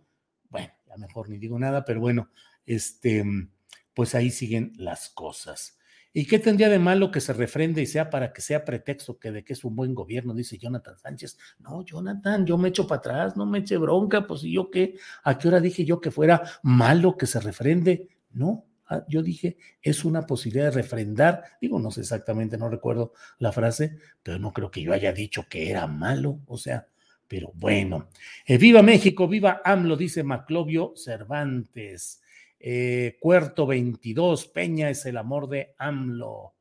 bueno, 0.48 0.72
a 0.94 0.96
mejor 0.96 1.28
ni 1.28 1.36
digo 1.36 1.58
nada, 1.58 1.84
pero 1.84 2.00
bueno, 2.00 2.30
este, 2.64 3.22
pues 3.92 4.14
ahí 4.14 4.30
siguen 4.30 4.72
las 4.78 5.10
cosas. 5.10 5.76
¿Y 6.12 6.26
qué 6.26 6.38
tendría 6.38 6.68
de 6.68 6.78
malo 6.78 7.10
que 7.10 7.20
se 7.20 7.32
refrende 7.32 7.80
y 7.80 7.86
sea 7.86 8.10
para 8.10 8.32
que 8.32 8.42
sea 8.42 8.64
pretexto 8.64 9.18
que 9.18 9.32
de 9.32 9.44
que 9.44 9.54
es 9.54 9.64
un 9.64 9.74
buen 9.74 9.94
gobierno, 9.94 10.34
dice 10.34 10.58
Jonathan 10.58 10.98
Sánchez? 10.98 11.38
No, 11.58 11.84
Jonathan, 11.84 12.44
yo 12.44 12.58
me 12.58 12.68
echo 12.68 12.86
para 12.86 12.98
atrás, 12.98 13.36
no 13.36 13.46
me 13.46 13.58
eche 13.58 13.78
bronca, 13.78 14.26
pues 14.26 14.44
¿y 14.44 14.52
yo 14.52 14.70
qué? 14.70 14.96
¿A 15.24 15.38
qué 15.38 15.48
hora 15.48 15.60
dije 15.60 15.84
yo 15.84 16.00
que 16.00 16.10
fuera 16.10 16.42
malo 16.62 17.16
que 17.16 17.26
se 17.26 17.40
refrende? 17.40 18.08
No, 18.30 18.66
ah, 18.88 19.04
yo 19.08 19.22
dije, 19.22 19.56
es 19.80 20.04
una 20.04 20.26
posibilidad 20.26 20.66
de 20.66 20.82
refrendar, 20.82 21.44
digo, 21.60 21.78
no 21.78 21.90
sé 21.90 22.00
exactamente, 22.00 22.58
no 22.58 22.68
recuerdo 22.68 23.12
la 23.38 23.52
frase, 23.52 23.96
pero 24.22 24.38
no 24.38 24.52
creo 24.52 24.70
que 24.70 24.82
yo 24.82 24.92
haya 24.92 25.12
dicho 25.12 25.46
que 25.48 25.70
era 25.70 25.86
malo, 25.86 26.40
o 26.46 26.58
sea, 26.58 26.88
pero 27.32 27.50
bueno. 27.54 28.10
Eh, 28.44 28.58
viva 28.58 28.82
México, 28.82 29.26
viva 29.26 29.62
AMLO, 29.64 29.96
dice 29.96 30.22
Maclovio 30.22 30.92
Cervantes. 30.94 32.21
Eh, 32.64 33.16
Cuarto 33.18 33.66
22, 33.66 34.46
Peña 34.46 34.88
es 34.88 35.04
el 35.06 35.16
amor 35.16 35.48
de 35.48 35.74
AMLO. 35.78 36.54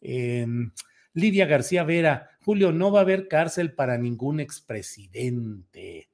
Em, 0.00 0.70
Lidia 1.14 1.46
García 1.46 1.82
Vera, 1.82 2.30
Julio, 2.44 2.70
no 2.70 2.92
va 2.92 3.00
a 3.00 3.02
haber 3.02 3.26
cárcel 3.26 3.74
para 3.74 3.98
ningún 3.98 4.38
expresidente. 4.38 6.10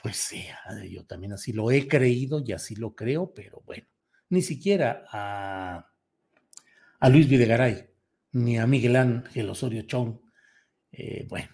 Pues 0.00 0.16
sí, 0.16 0.44
yo 0.88 1.04
también 1.04 1.32
así 1.32 1.52
lo 1.52 1.72
he 1.72 1.88
creído 1.88 2.40
y 2.46 2.52
así 2.52 2.76
lo 2.76 2.94
creo, 2.94 3.34
pero 3.34 3.64
bueno, 3.66 3.88
ni 4.28 4.42
siquiera 4.42 5.04
a, 5.10 5.90
Luis 7.10 7.28
Videgaray, 7.28 7.90
ni 8.30 8.58
a 8.58 8.66
Miguel 8.68 8.94
Ángel 8.94 9.50
Osorio 9.50 9.82
Chong. 9.82 10.20
Eh, 10.92 11.26
bueno, 11.28 11.48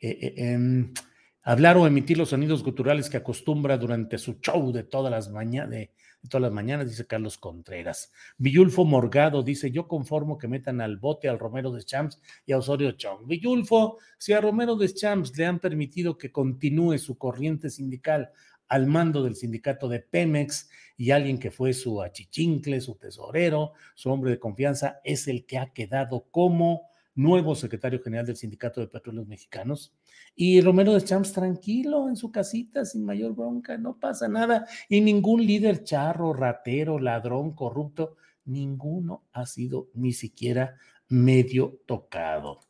eh, 0.00 0.34
em, 0.38 0.94
hablar 1.42 1.76
o 1.76 1.86
emitir 1.86 2.16
los 2.16 2.30
sonidos 2.30 2.62
culturales 2.62 3.10
que 3.10 3.18
acostumbra 3.18 3.76
durante 3.76 4.16
su 4.16 4.40
show 4.40 4.72
de 4.72 4.82
todas 4.82 5.10
las 5.10 5.30
mañanas, 5.30 5.90
todas 6.28 6.42
las 6.42 6.52
mañanas, 6.52 6.88
dice 6.88 7.06
Carlos 7.06 7.38
Contreras. 7.38 8.12
Villulfo 8.38 8.84
Morgado 8.84 9.42
dice, 9.42 9.70
yo 9.70 9.86
conformo 9.86 10.38
que 10.38 10.48
metan 10.48 10.80
al 10.80 10.96
bote 10.96 11.28
al 11.28 11.38
Romero 11.38 11.70
de 11.72 11.84
Champs 11.84 12.20
y 12.44 12.52
a 12.52 12.58
Osorio 12.58 12.92
Chong. 12.92 13.26
Villulfo, 13.26 13.98
si 14.18 14.32
a 14.32 14.40
Romero 14.40 14.76
de 14.76 14.92
Champs 14.92 15.36
le 15.36 15.46
han 15.46 15.60
permitido 15.60 16.18
que 16.18 16.32
continúe 16.32 16.98
su 16.98 17.16
corriente 17.16 17.70
sindical 17.70 18.30
al 18.68 18.86
mando 18.86 19.22
del 19.22 19.36
sindicato 19.36 19.88
de 19.88 20.00
Pemex 20.00 20.68
y 20.96 21.10
alguien 21.10 21.38
que 21.38 21.50
fue 21.50 21.72
su 21.72 22.02
achichincle, 22.02 22.80
su 22.80 22.96
tesorero, 22.96 23.72
su 23.94 24.10
hombre 24.10 24.32
de 24.32 24.38
confianza, 24.38 25.00
es 25.04 25.28
el 25.28 25.46
que 25.46 25.58
ha 25.58 25.72
quedado 25.72 26.26
como 26.30 26.88
nuevo 27.14 27.54
secretario 27.54 28.02
general 28.02 28.26
del 28.26 28.36
Sindicato 28.36 28.80
de 28.80 28.88
Petróleos 28.88 29.26
Mexicanos. 29.26 29.94
Y 30.38 30.60
Romero 30.60 30.92
de 30.92 31.02
Champs 31.02 31.32
tranquilo 31.32 32.10
en 32.10 32.16
su 32.16 32.30
casita, 32.30 32.84
sin 32.84 33.06
mayor 33.06 33.34
bronca, 33.34 33.78
no 33.78 33.98
pasa 33.98 34.28
nada. 34.28 34.66
Y 34.88 35.00
ningún 35.00 35.44
líder 35.44 35.82
charro, 35.82 36.34
ratero, 36.34 36.98
ladrón, 36.98 37.54
corrupto, 37.54 38.16
ninguno 38.44 39.24
ha 39.32 39.46
sido 39.46 39.88
ni 39.94 40.12
siquiera 40.12 40.76
medio 41.08 41.80
tocado. 41.86 42.60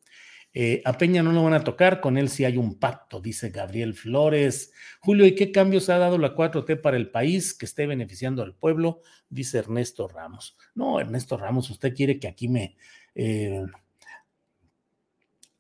Eh, 0.59 0.81
a 0.87 0.97
Peña 0.97 1.23
no 1.23 1.33
lo 1.33 1.43
van 1.43 1.53
a 1.53 1.65
tocar, 1.65 2.01
con 2.01 2.17
él 2.17 2.31
sí 2.31 2.47
hay 2.47 2.57
un 2.57 2.79
pacto, 2.79 3.21
dice 3.21 3.51
Gabriel 3.51 3.93
Flores. 3.93 4.73
Julio, 5.01 5.27
¿y 5.27 5.35
qué 5.35 5.53
cambios 5.53 5.91
ha 5.91 5.99
dado 5.99 6.17
la 6.17 6.35
4T 6.35 6.81
para 6.81 6.97
el 6.97 7.11
país 7.11 7.53
que 7.53 7.67
esté 7.67 7.87
beneficiando 7.87 8.43
al 8.43 8.55
pueblo? 8.55 9.03
Dice 9.29 9.59
Ernesto 9.59 10.09
Ramos. 10.09 10.57
No, 10.75 10.99
Ernesto 10.99 11.37
Ramos, 11.37 11.69
usted 11.69 11.95
quiere 11.95 12.19
que 12.19 12.29
aquí 12.29 12.49
me... 12.49 12.77
Eh, 13.15 13.67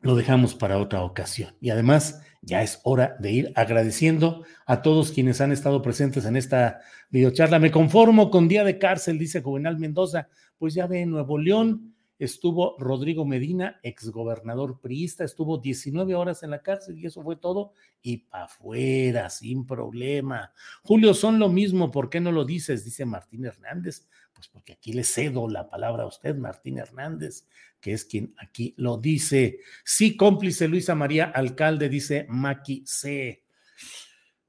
lo 0.00 0.14
dejamos 0.14 0.54
para 0.54 0.78
otra 0.78 1.02
ocasión. 1.02 1.54
Y 1.60 1.70
además, 1.70 2.22
ya 2.42 2.62
es 2.62 2.80
hora 2.84 3.16
de 3.18 3.32
ir 3.32 3.52
agradeciendo 3.56 4.44
a 4.66 4.82
todos 4.82 5.10
quienes 5.10 5.40
han 5.40 5.52
estado 5.52 5.82
presentes 5.82 6.24
en 6.24 6.36
esta 6.36 6.80
videocharla. 7.10 7.58
Me 7.58 7.72
conformo 7.72 8.30
con 8.30 8.48
día 8.48 8.64
de 8.64 8.78
cárcel, 8.78 9.18
dice 9.18 9.42
Juvenal 9.42 9.78
Mendoza. 9.78 10.28
Pues 10.58 10.74
ya 10.74 10.86
ve, 10.86 11.02
en 11.02 11.10
Nuevo 11.10 11.38
León 11.38 11.94
estuvo 12.18 12.76
Rodrigo 12.78 13.26
Medina, 13.26 13.78
exgobernador 13.82 14.80
priista, 14.80 15.24
estuvo 15.24 15.58
19 15.58 16.14
horas 16.14 16.42
en 16.42 16.50
la 16.50 16.62
cárcel 16.62 16.98
y 16.98 17.06
eso 17.06 17.22
fue 17.22 17.36
todo. 17.36 17.72
Y 18.00 18.18
para 18.18 18.44
afuera, 18.44 19.28
sin 19.28 19.66
problema. 19.66 20.52
Julio, 20.82 21.14
son 21.14 21.38
lo 21.38 21.48
mismo, 21.48 21.90
¿por 21.90 22.08
qué 22.08 22.20
no 22.20 22.32
lo 22.32 22.44
dices? 22.44 22.84
Dice 22.84 23.04
Martín 23.04 23.44
Hernández. 23.44 24.06
Pues 24.36 24.48
porque 24.48 24.74
aquí 24.74 24.92
le 24.92 25.02
cedo 25.02 25.48
la 25.48 25.70
palabra 25.70 26.02
a 26.02 26.06
usted, 26.06 26.36
Martín 26.36 26.76
Hernández, 26.78 27.46
que 27.80 27.94
es 27.94 28.04
quien 28.04 28.34
aquí 28.36 28.74
lo 28.76 28.98
dice. 28.98 29.60
Sí, 29.82 30.14
cómplice 30.14 30.68
Luisa 30.68 30.94
María 30.94 31.24
Alcalde, 31.34 31.88
dice 31.88 32.26
Maki 32.28 32.84
C. 32.86 33.42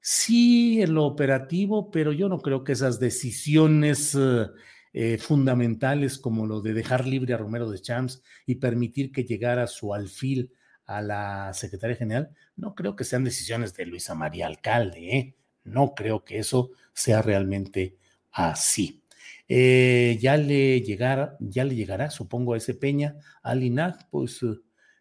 Sí, 0.01 0.81
en 0.81 0.93
lo 0.93 1.05
operativo, 1.05 1.89
pero 1.89 2.11
yo 2.11 2.27
no 2.27 2.39
creo 2.39 2.65
que 2.65 2.73
esas 2.73 2.99
decisiones 2.99 4.13
eh, 4.15 4.47
eh, 4.91 5.17
fundamentales 5.17 6.17
como 6.17 6.45
lo 6.45 6.59
de 6.59 6.73
dejar 6.73 7.07
libre 7.07 7.33
a 7.33 7.37
Romero 7.37 7.69
de 7.69 7.79
Champs 7.79 8.21
y 8.45 8.55
permitir 8.55 9.11
que 9.13 9.23
llegara 9.23 9.67
su 9.67 9.93
alfil 9.93 10.51
a 10.85 11.01
la 11.01 11.53
secretaria 11.53 11.95
general, 11.95 12.31
no 12.55 12.75
creo 12.75 12.95
que 12.95 13.03
sean 13.03 13.23
decisiones 13.23 13.73
de 13.73 13.85
Luisa 13.85 14.15
María 14.15 14.47
Alcalde, 14.47 15.17
¿eh? 15.17 15.35
no 15.63 15.93
creo 15.93 16.25
que 16.25 16.39
eso 16.39 16.71
sea 16.93 17.21
realmente 17.21 17.97
así. 18.31 19.01
Eh, 19.49 20.17
ya 20.19 20.35
le 20.35 20.81
llegará, 20.81 21.37
ya 21.39 21.63
le 21.63 21.75
llegará, 21.75 22.09
supongo, 22.09 22.53
a 22.53 22.57
ese 22.57 22.73
Peña, 22.73 23.15
al 23.41 23.63
INAC, 23.63 24.09
pues 24.09 24.43
eh, 24.43 24.57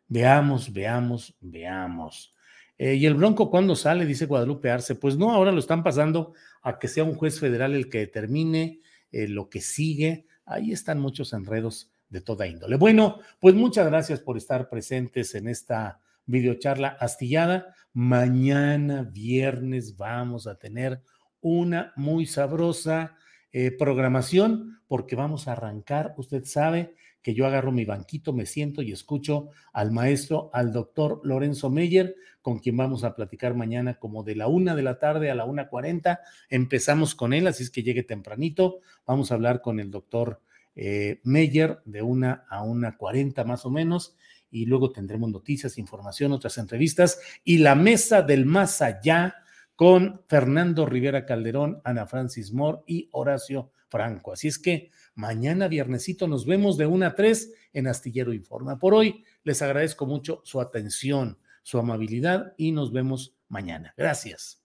veamos, 0.06 0.72
veamos, 0.72 1.36
veamos. 1.40 2.32
Eh, 2.78 2.94
¿Y 2.94 3.06
el 3.06 3.14
Bronco 3.14 3.50
cuándo 3.50 3.74
sale? 3.74 4.06
Dice 4.06 4.26
Guadalupe 4.26 4.70
Arce. 4.70 4.94
Pues 4.94 5.16
no, 5.16 5.32
ahora 5.32 5.50
lo 5.50 5.58
están 5.58 5.82
pasando 5.82 6.34
a 6.62 6.78
que 6.78 6.88
sea 6.88 7.04
un 7.04 7.14
juez 7.14 7.40
federal 7.40 7.74
el 7.74 7.88
que 7.88 7.98
determine 7.98 8.80
lo 9.10 9.48
que 9.48 9.62
sigue. 9.62 10.26
Ahí 10.44 10.72
están 10.72 11.00
muchos 11.00 11.32
enredos 11.32 11.90
de 12.10 12.20
toda 12.20 12.46
índole. 12.46 12.76
Bueno, 12.76 13.20
pues 13.40 13.54
muchas 13.54 13.86
gracias 13.86 14.20
por 14.20 14.36
estar 14.36 14.68
presentes 14.68 15.34
en 15.34 15.48
esta 15.48 16.00
videocharla 16.26 16.88
astillada. 17.00 17.74
Mañana, 17.94 19.04
viernes, 19.10 19.96
vamos 19.96 20.46
a 20.46 20.58
tener 20.58 21.00
una 21.40 21.94
muy 21.96 22.26
sabrosa 22.26 23.16
eh, 23.52 23.70
programación 23.70 24.80
porque 24.86 25.16
vamos 25.16 25.48
a 25.48 25.52
arrancar. 25.52 26.14
Usted 26.16 26.44
sabe 26.44 26.94
que 27.26 27.34
yo 27.34 27.44
agarro 27.44 27.72
mi 27.72 27.84
banquito, 27.84 28.32
me 28.32 28.46
siento 28.46 28.82
y 28.82 28.92
escucho 28.92 29.48
al 29.72 29.90
maestro, 29.90 30.48
al 30.52 30.72
doctor 30.72 31.20
Lorenzo 31.24 31.70
Meyer, 31.70 32.14
con 32.40 32.60
quien 32.60 32.76
vamos 32.76 33.02
a 33.02 33.16
platicar 33.16 33.54
mañana 33.56 33.94
como 33.94 34.22
de 34.22 34.36
la 34.36 34.46
una 34.46 34.76
de 34.76 34.82
la 34.82 35.00
tarde 35.00 35.28
a 35.28 35.34
la 35.34 35.44
una 35.44 35.68
cuarenta. 35.68 36.20
Empezamos 36.48 37.16
con 37.16 37.32
él, 37.32 37.48
así 37.48 37.64
es 37.64 37.70
que 37.70 37.82
llegue 37.82 38.04
tempranito. 38.04 38.78
Vamos 39.06 39.32
a 39.32 39.34
hablar 39.34 39.60
con 39.60 39.80
el 39.80 39.90
doctor 39.90 40.40
eh, 40.76 41.20
Meyer 41.24 41.80
de 41.84 42.02
una 42.02 42.44
a 42.48 42.62
una 42.62 42.96
cuarenta 42.96 43.42
más 43.42 43.66
o 43.66 43.70
menos. 43.70 44.14
Y 44.48 44.66
luego 44.66 44.92
tendremos 44.92 45.28
noticias, 45.28 45.78
información, 45.78 46.30
otras 46.30 46.56
entrevistas 46.58 47.18
y 47.42 47.58
la 47.58 47.74
mesa 47.74 48.22
del 48.22 48.46
más 48.46 48.80
allá 48.80 49.34
con 49.76 50.22
Fernando 50.26 50.86
Rivera 50.86 51.26
Calderón, 51.26 51.80
Ana 51.84 52.06
Francis 52.06 52.52
Moore 52.52 52.80
y 52.86 53.08
Horacio 53.12 53.70
Franco. 53.88 54.32
Así 54.32 54.48
es 54.48 54.58
que 54.58 54.90
mañana 55.14 55.68
viernesito 55.68 56.26
nos 56.26 56.46
vemos 56.46 56.76
de 56.76 56.86
1 56.86 57.06
a 57.06 57.14
3 57.14 57.52
en 57.74 57.86
Astillero 57.86 58.32
Informa. 58.32 58.78
Por 58.78 58.94
hoy 58.94 59.24
les 59.44 59.62
agradezco 59.62 60.06
mucho 60.06 60.40
su 60.44 60.60
atención, 60.60 61.38
su 61.62 61.78
amabilidad 61.78 62.54
y 62.56 62.72
nos 62.72 62.92
vemos 62.92 63.36
mañana. 63.48 63.94
Gracias. 63.96 64.62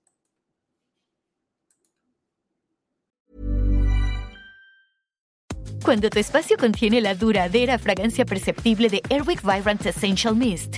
Cuando 5.84 6.12
tu 6.12 6.20
espacio 6.20 6.58
contiene 6.58 7.02
la 7.02 7.16
duradera 7.16 7.80
fragancia 7.80 8.24
perceptible 8.24 8.88
de 8.88 9.02
Airwick 9.10 9.42
Vibrant 9.42 9.84
Essential 9.84 10.36
Mist, 10.36 10.78